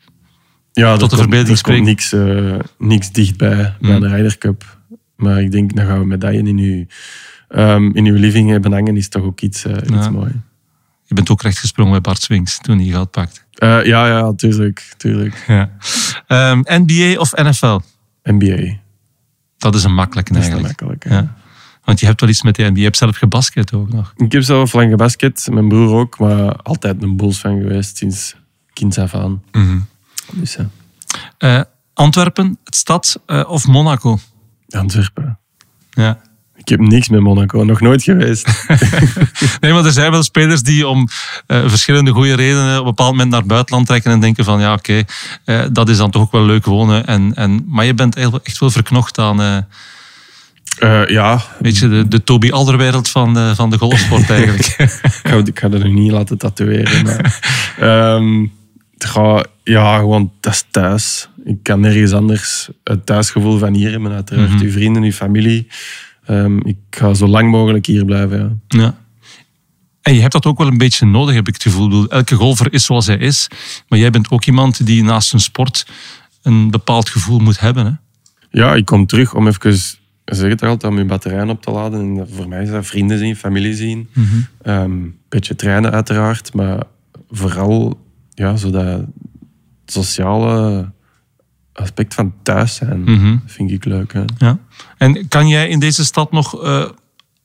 ja, 0.71 0.97
Tot 0.97 1.09
de 1.09 1.15
er 1.15 1.21
verbeelding 1.21 1.57
er 1.57 1.63
komt 1.63 1.75
spreken. 1.77 1.83
niks, 1.83 2.13
eh, 2.13 2.59
niks 2.87 3.11
dichtbij 3.11 3.75
bij 3.79 3.93
Mm. 3.93 3.99
de 3.99 4.07
Ryder 4.07 4.37
Cup. 4.37 4.77
Maar 5.15 5.41
ik 5.41 5.51
denk, 5.51 5.75
dan 5.75 5.85
gaan 5.85 5.99
we 5.99 6.05
medaille 6.05 6.39
in 6.43 6.57
uw, 6.57 6.85
ehm, 7.47 7.89
in 7.93 8.05
uw 8.05 8.15
living 8.15 8.49
hebben 8.49 8.71
hangen, 8.71 8.97
is 8.97 9.09
toch 9.09 9.23
ook 9.23 9.41
iets, 9.41 9.65
eh, 9.65 9.73
Ja. 9.73 9.97
iets 9.97 10.09
mooi. 10.09 10.31
Je 11.05 11.13
bent 11.15 11.29
ook 11.29 11.41
recht 11.41 11.57
gesprongen 11.59 11.91
bij 11.91 12.01
Bart 12.01 12.21
Swings 12.21 12.57
toen 12.61 12.79
hij 12.79 12.87
goud 12.87 13.11
pakte. 13.11 13.39
Ja, 13.59 13.79
ja, 14.07 14.33
tuurlijk. 14.35 14.93
tuurlijk. 14.97 15.43
Ja. 15.47 15.71
Ehm, 16.27 16.61
NBA 16.65 17.19
of 17.19 17.31
NFL? 17.35 17.79
NBA, 18.23 18.77
Dat 19.57 19.75
is 19.75 19.83
een 19.83 19.93
makkelijke 19.93 20.33
dat 20.33 20.41
is 20.41 20.47
eigenlijk. 20.49 20.81
makkelijk. 20.81 21.13
Ja. 21.13 21.35
Want 21.83 21.99
je 21.99 22.05
hebt 22.05 22.21
wel 22.21 22.29
iets 22.29 22.41
met 22.41 22.55
de 22.55 22.63
NBA. 22.63 22.77
Je 22.77 22.83
hebt 22.83 22.97
zelf 22.97 23.17
gebasket 23.17 23.73
ook 23.73 23.93
nog. 23.93 24.13
Ik 24.15 24.31
heb 24.31 24.43
zelf 24.43 24.73
lang 24.73 24.89
gebasket, 24.89 25.47
mijn 25.51 25.67
broer 25.67 25.95
ook, 25.95 26.19
maar 26.19 26.55
altijd 26.55 27.03
een 27.03 27.17
Bulls 27.17 27.37
fan 27.37 27.61
geweest 27.61 27.97
sinds 27.97 28.35
kinds 28.73 28.97
af 28.97 29.13
aan. 29.13 29.43
Dus 30.31 30.53
ja, 30.55 30.69
Eh, 31.37 31.61
Antwerpen, 31.93 32.57
het 32.63 32.75
stad 32.75 33.19
eh, 33.25 33.43
of 33.47 33.67
Monaco? 33.67 34.19
Antwerpen. 34.69 35.39
Ja. 35.91 36.19
Ik 36.55 36.69
heb 36.69 36.79
niks 36.79 37.09
met 37.09 37.19
Monaco, 37.19 37.63
nog 37.63 37.81
nooit 37.81 38.03
geweest. 38.03 38.47
Nee, 39.61 39.73
maar 39.73 39.85
er 39.85 39.91
zijn 39.91 40.11
wel 40.11 40.23
spelers 40.23 40.61
die 40.61 40.87
om 40.87 41.07
eh, 41.47 41.69
verschillende 41.69 42.11
goede 42.11 42.33
redenen 42.33 42.73
op 42.73 42.79
een 42.79 42.83
bepaald 42.85 43.11
moment 43.11 43.29
naar 43.29 43.39
het 43.39 43.47
buitenland 43.47 43.87
trekken 43.87 44.11
en 44.11 44.19
denken 44.19 44.43
van 44.43 44.59
ja, 44.59 44.73
oké, 44.73 45.03
dat 45.71 45.89
is 45.89 45.97
dan 45.97 46.11
toch 46.11 46.21
ook 46.21 46.31
wel 46.31 46.45
leuk 46.45 46.65
wonen. 46.65 47.05
En, 47.05 47.33
en, 47.33 47.65
maar 47.67 47.85
je 47.85 47.93
bent 47.93 48.15
echt 48.15 48.41
echt 48.43 48.59
wel 48.59 48.69
verknocht 48.71 49.19
aan 49.19 49.65
Eh, 50.79 51.07
ja, 51.07 51.41
weet 51.59 51.77
je, 51.77 51.89
de, 51.89 52.07
de 52.07 52.23
Toby 52.23 52.49
Alderwereld 52.51 53.09
van 53.09 53.33
de, 53.33 53.51
van 53.55 53.69
de 53.69 53.77
golfsport 53.77 54.29
eigenlijk. 54.29 54.65
ik 54.77 55.19
ga, 55.23 55.35
ik 55.45 55.59
ga 55.59 55.69
dat 55.69 55.83
nu 55.83 55.91
niet 55.91 56.11
laten 56.11 56.37
tatoeëren. 56.37 57.03
Maar, 57.03 57.41
Ehm, 57.79 58.45
gaat- 58.97 59.47
ja, 59.63 59.97
gewoon, 59.97 60.31
dat 60.39 60.53
is 60.53 60.63
thuis. 60.71 61.27
Ik 61.45 61.57
kan 61.63 61.79
nergens 61.79 62.11
anders 62.13 62.69
het 62.83 63.05
thuisgevoel 63.05 63.57
van 63.57 63.73
hier 63.73 63.91
hebben. 63.91 64.11
Uiteraard, 64.11 64.49
Mhm. 64.49 64.63
uw 64.63 64.71
vrienden, 64.71 65.03
uw 65.03 65.11
familie. 65.11 65.67
Ehm, 66.25 66.57
ik 66.57 66.77
ga 66.89 67.13
zo 67.13 67.27
lang 67.27 67.51
mogelijk 67.51 67.85
hier 67.85 68.05
blijven. 68.05 68.61
Ja. 68.67 68.79
ja. 68.81 68.95
En 70.01 70.13
je 70.15 70.19
hebt 70.21 70.33
dat 70.33 70.45
ook 70.45 70.57
wel 70.57 70.67
een 70.67 70.77
beetje 70.77 71.05
nodig, 71.05 71.35
heb 71.35 71.47
ik 71.47 71.53
het 71.53 71.63
gevoel. 71.63 72.07
Elke 72.09 72.35
golfer 72.35 72.73
is 72.73 72.85
zoals 72.85 73.07
hij 73.07 73.17
is. 73.17 73.47
Maar 73.87 73.99
jij 73.99 74.09
bent 74.09 74.31
ook 74.31 74.45
iemand 74.45 74.85
die 74.85 75.03
naast 75.03 75.29
zijn 75.29 75.41
sport 75.41 75.85
een 76.41 76.71
bepaald 76.71 77.09
gevoel 77.09 77.39
moet 77.39 77.59
hebben. 77.59 77.85
Hè? 77.85 77.91
Ja, 78.59 78.73
ik 78.75 78.85
kom 78.85 79.05
terug 79.05 79.33
om 79.33 79.47
even, 79.47 79.75
zeg 80.25 80.49
het 80.49 80.61
altijd, 80.63 80.83
om 80.83 80.93
mijn 80.93 81.07
batterijen 81.07 81.49
op 81.49 81.61
te 81.61 81.71
laden. 81.71 81.99
En 81.99 82.27
voor 82.31 82.47
mij 82.47 82.63
is 82.63 82.69
dat 82.69 82.85
vrienden 82.85 83.17
zien, 83.17 83.35
familie 83.35 83.73
zien. 83.75 84.09
Een 84.61 85.15
beetje 85.29 85.55
trainen 85.55 85.91
uiteraard, 85.91 86.53
maar 86.53 86.83
vooral 87.29 87.99
ja, 88.33 88.55
zo 88.55 88.69
dat 88.71 89.01
sociale 89.85 90.91
aspect 91.73 92.13
van 92.13 92.33
thuis 92.43 92.75
zijn, 92.75 93.03
Mhm. 93.03 93.37
vind 93.45 93.71
ik 93.71 93.85
leuk. 93.85 94.13
Hè. 94.13 94.23
Ja. 94.37 94.57
En 94.97 95.27
kan 95.27 95.47
jij 95.47 95.67
in 95.67 95.79
deze 95.79 96.05
stad 96.05 96.31
nog 96.31 96.63
eh, 96.63 96.85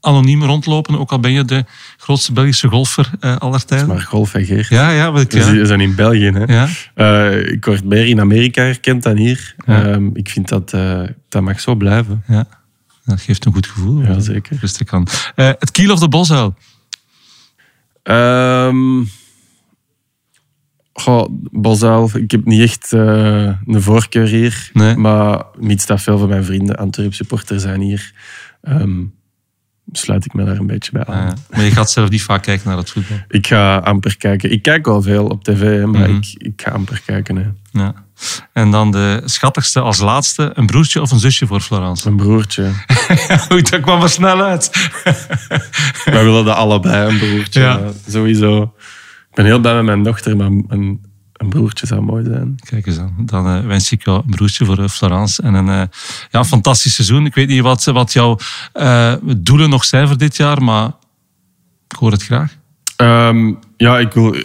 anoniem 0.00 0.42
rondlopen, 0.44 0.98
ook 0.98 1.10
al 1.12 1.20
ben 1.20 1.32
je 1.32 1.44
de 1.44 1.64
grootste 1.96 2.32
Belgische 2.32 2.68
golfer 2.68 3.10
eh 3.20 3.36
aller 3.36 3.64
tijden? 3.64 3.88
Maar 3.88 4.00
golf 4.00 4.34
en 4.34 4.44
geer. 4.44 4.66
Ja, 4.70 4.90
ja, 4.90 5.12
wat 5.12 5.20
ik, 5.22 5.30
We 5.30 5.38
ja. 5.54 5.64
zijn 5.64 5.80
in 5.80 5.94
België. 5.94 6.30
Hè. 6.30 6.44
ja. 6.54 6.68
Eh, 6.94 7.52
ik 7.52 7.64
word 7.64 7.84
meer 7.84 8.06
in 8.06 8.20
Amerika 8.20 8.62
herkend 8.62 9.02
dan 9.02 9.16
hier. 9.16 9.54
Ja. 9.66 9.84
Ehm, 9.84 10.08
ik 10.12 10.28
vind 10.28 10.48
dat 10.48 10.70
dat 11.28 11.42
mag 11.42 11.60
zo 11.60 11.74
blijven. 11.74 12.22
ja. 12.26 12.46
Dat 13.08 13.20
geeft 13.20 13.44
een 13.44 13.52
goed 13.52 13.66
gevoel. 13.66 14.02
Ja, 14.02 14.18
zeker. 14.20 14.56
Rustig 14.60 14.86
kan. 14.86 15.06
Eh, 15.34 15.46
het 15.46 15.70
kiel 15.70 15.92
of 15.92 15.98
de 16.00 16.08
bosuil? 16.08 16.54
Ehm 18.02 19.02
goh, 20.92 21.26
Bosuil, 21.50 22.10
ik 22.14 22.30
heb 22.30 22.44
niet 22.44 22.60
echt 22.62 22.92
eh, 22.92 23.52
een 23.66 23.82
voorkeur 23.82 24.26
hier. 24.26 24.70
Nee. 24.72 24.96
Maar 24.96 25.44
mits 25.58 25.86
dat 25.86 26.00
veel 26.02 26.18
van 26.18 26.28
mijn 26.28 26.44
vrienden 26.44 26.76
Antwerp 26.76 27.14
supporter 27.14 27.60
zijn 27.60 27.80
hier, 27.80 28.12
ehm, 28.62 29.04
sluit 29.92 30.24
ik 30.24 30.34
me 30.34 30.44
daar 30.44 30.56
een 30.58 30.66
beetje 30.66 30.92
bij 30.92 31.04
aan. 31.04 31.28
Eh, 31.28 31.34
maar 31.50 31.64
je 31.64 31.70
gaat 31.70 31.90
zelf 31.90 32.10
niet 32.10 32.22
vaak 32.22 32.42
kijken 32.42 32.68
naar 32.68 32.76
het 32.76 32.90
voetbal. 32.90 33.16
Ik 33.28 33.46
ga 33.46 33.76
amper 33.76 34.16
kijken. 34.16 34.50
Ik 34.52 34.62
kijk 34.62 34.86
wel 34.86 35.02
veel 35.02 35.26
op 35.26 35.44
tv, 35.44 35.84
maar 35.84 36.08
Mhm. 36.10 36.16
ik, 36.16 36.34
ik 36.36 36.62
ga 36.62 36.70
amper 36.70 37.02
kijken. 37.06 37.36
Hè. 37.36 37.46
Ja. 37.80 37.94
En 38.52 38.70
dan 38.70 38.90
de 38.90 39.22
schattigste 39.24 39.80
als 39.80 39.98
laatste, 39.98 40.50
een 40.54 40.66
broertje 40.66 41.00
of 41.00 41.10
een 41.10 41.18
zusje 41.18 41.46
voor 41.46 41.60
Florence? 41.60 42.10
Mijn 42.10 42.26
broertje. 42.26 42.72
Oei, 43.52 43.62
dat 43.62 43.80
kwam 43.80 44.02
er 44.02 44.08
snel 44.08 44.42
uit. 44.42 44.90
Wij 46.04 46.24
willen 46.24 46.44
dat 46.44 46.56
allebei, 46.56 47.12
een 47.12 47.18
broertje. 47.18 47.60
Ja. 47.60 47.80
Sowieso. 48.08 48.62
Ik 49.30 49.34
ben 49.34 49.44
heel 49.44 49.58
blij 49.58 49.74
met 49.74 49.84
mijn 49.84 50.02
dochter, 50.02 50.36
maar 50.36 50.46
een, 50.46 51.00
een 51.32 51.48
broertje 51.48 51.86
zou 51.86 52.00
mooi 52.00 52.24
zijn. 52.24 52.56
Kijk 52.64 52.86
eens 52.86 52.98
aan. 52.98 53.14
Dan 53.18 53.46
eh, 53.46 53.66
wens 53.66 53.92
ik 53.92 54.04
jou 54.04 54.18
een 54.18 54.30
broertje 54.30 54.64
voor 54.64 54.78
eh, 54.78 54.88
Florence. 54.88 55.42
En 55.42 55.54
een 55.54 55.68
eh, 55.68 55.82
ja, 56.30 56.44
fantastisch 56.44 56.94
seizoen. 56.94 57.26
Ik 57.26 57.34
weet 57.34 57.48
niet 57.48 57.62
wat, 57.62 57.84
wat 57.84 58.12
jouw 58.12 58.38
doelen 59.36 59.70
nog 59.70 59.84
zijn 59.84 60.06
voor 60.06 60.18
dit 60.18 60.36
jaar, 60.36 60.62
maar 60.62 60.86
ik 61.88 61.96
hoor 61.98 62.12
het 62.12 62.22
graag. 62.22 62.56
Ehm, 62.96 63.52
ja, 63.76 63.98
ik 63.98 64.12
wil... 64.12 64.36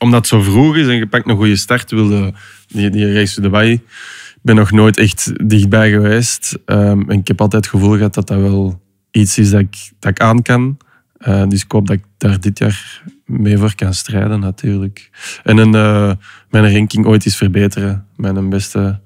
Omdat 0.00 0.18
het 0.18 0.28
zo 0.28 0.40
vroeg 0.40 0.76
is 0.76 0.86
en 0.86 0.94
je 0.94 1.06
pakt 1.06 1.28
een 1.28 1.36
goede 1.36 1.56
start, 1.56 1.90
wilde 1.90 2.34
die, 2.68 2.90
die 2.90 3.12
race 3.12 3.34
to 3.34 3.42
Dubai. 3.42 3.72
Ik 3.72 4.40
ben 4.42 4.54
nog 4.54 4.70
nooit 4.70 4.96
echt 4.96 5.48
dichtbij 5.48 5.90
geweest. 5.90 6.58
Ehm, 6.64 7.10
en 7.10 7.18
ik 7.18 7.28
heb 7.28 7.40
altijd 7.40 7.64
het 7.64 7.74
gevoel 7.74 7.96
gehad 7.96 8.14
dat 8.14 8.26
dat 8.26 8.40
wel 8.40 8.80
iets 9.10 9.38
is 9.38 9.50
dat 9.50 9.60
ik, 9.60 9.90
dat 9.98 10.10
ik 10.10 10.20
aan 10.20 10.42
kan. 10.42 10.78
Eh, 11.18 11.48
dus 11.48 11.62
ik 11.62 11.72
hoop 11.72 11.86
dat 11.86 11.96
ik 11.96 12.04
daar 12.16 12.40
dit 12.40 12.58
jaar 12.58 13.02
mee 13.24 13.58
voor 13.58 13.74
kan 13.74 13.94
strijden, 13.94 14.40
natuurlijk. 14.40 15.10
En 15.42 15.58
een, 15.58 15.74
eh, 15.74 16.12
mijn 16.50 16.72
ranking 16.72 17.06
ooit 17.06 17.24
eens 17.24 17.36
verbeteren. 17.36 18.06
Mijn 18.16 18.48
beste 18.48 19.00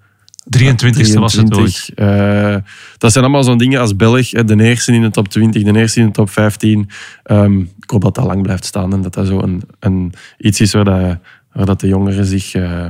23e 0.44 1.18
was 1.18 1.32
het 1.32 1.54
ooit. 1.54 1.90
23. 1.94 1.94
Eh, 1.94 2.56
dat 2.98 3.12
zijn 3.12 3.24
allemaal 3.24 3.44
zo'n 3.44 3.58
dingen 3.58 3.80
als 3.80 3.96
Belg. 3.96 4.28
De 4.28 4.62
eerste 4.64 4.92
in 4.92 5.02
de 5.02 5.10
top 5.10 5.28
20, 5.28 5.62
de 5.62 5.78
eerste 5.78 6.00
in 6.00 6.06
de 6.06 6.12
top 6.12 6.30
15. 6.30 6.90
Ehm, 7.22 7.60
ik 7.60 7.90
hoop 7.90 8.02
dat 8.02 8.14
dat 8.14 8.24
lang 8.24 8.42
blijft 8.42 8.64
staan 8.64 8.92
en 8.92 9.02
dat 9.02 9.14
dat 9.14 9.26
zo 9.26 9.40
een, 9.40 9.62
een, 9.78 10.12
iets 10.38 10.60
is 10.60 10.72
waar, 10.72 10.84
dat, 10.84 11.18
waar 11.52 11.66
dat 11.66 11.80
de 11.80 11.88
jongeren 11.88 12.24
zich 12.24 12.54
eh, 12.54 12.86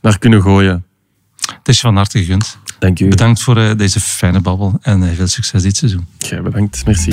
naar 0.00 0.18
kunnen 0.18 0.42
gooien. 0.42 0.84
Het 1.36 1.68
is 1.68 1.74
je 1.74 1.80
van 1.80 1.96
harte 1.96 2.18
gegund. 2.18 2.58
Dank 2.78 3.00
u. 3.00 3.08
Bedankt 3.08 3.42
voor 3.42 3.58
uh, 3.58 3.70
deze 3.76 4.00
fijne 4.00 4.40
babbel 4.40 4.78
en 4.82 5.14
veel 5.14 5.26
succes 5.26 5.62
dit 5.62 5.76
seizoen. 5.76 6.06
Bedankt. 6.42 6.84
Merci. 6.86 7.12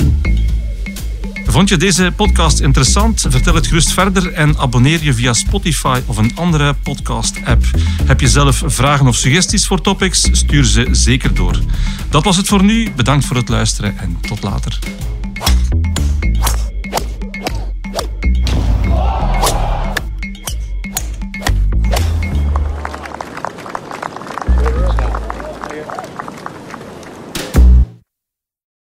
Vond 1.46 1.68
je 1.68 1.76
deze 1.76 2.12
podcast 2.16 2.60
interessant? 2.60 3.26
Vertel 3.28 3.54
het 3.54 3.66
gerust 3.66 3.92
verder 3.92 4.32
en 4.32 4.58
abonneer 4.58 5.02
je 5.02 5.14
via 5.14 5.32
Spotify 5.32 6.00
of 6.06 6.16
een 6.16 6.32
andere 6.34 6.74
podcast-app. 6.74 7.64
Heb 8.04 8.20
je 8.20 8.28
zelf 8.28 8.62
vragen 8.66 9.06
of 9.06 9.16
suggesties 9.16 9.66
voor 9.66 9.80
topics? 9.80 10.28
Stuur 10.32 10.64
ze 10.64 10.88
zeker 10.90 11.34
door. 11.34 11.58
Dat 12.10 12.24
was 12.24 12.36
het 12.36 12.46
voor 12.46 12.62
nu. 12.62 12.90
Bedankt 12.96 13.24
voor 13.24 13.36
het 13.36 13.48
luisteren 13.48 13.98
en 13.98 14.18
tot 14.20 14.42
later. 14.42 14.78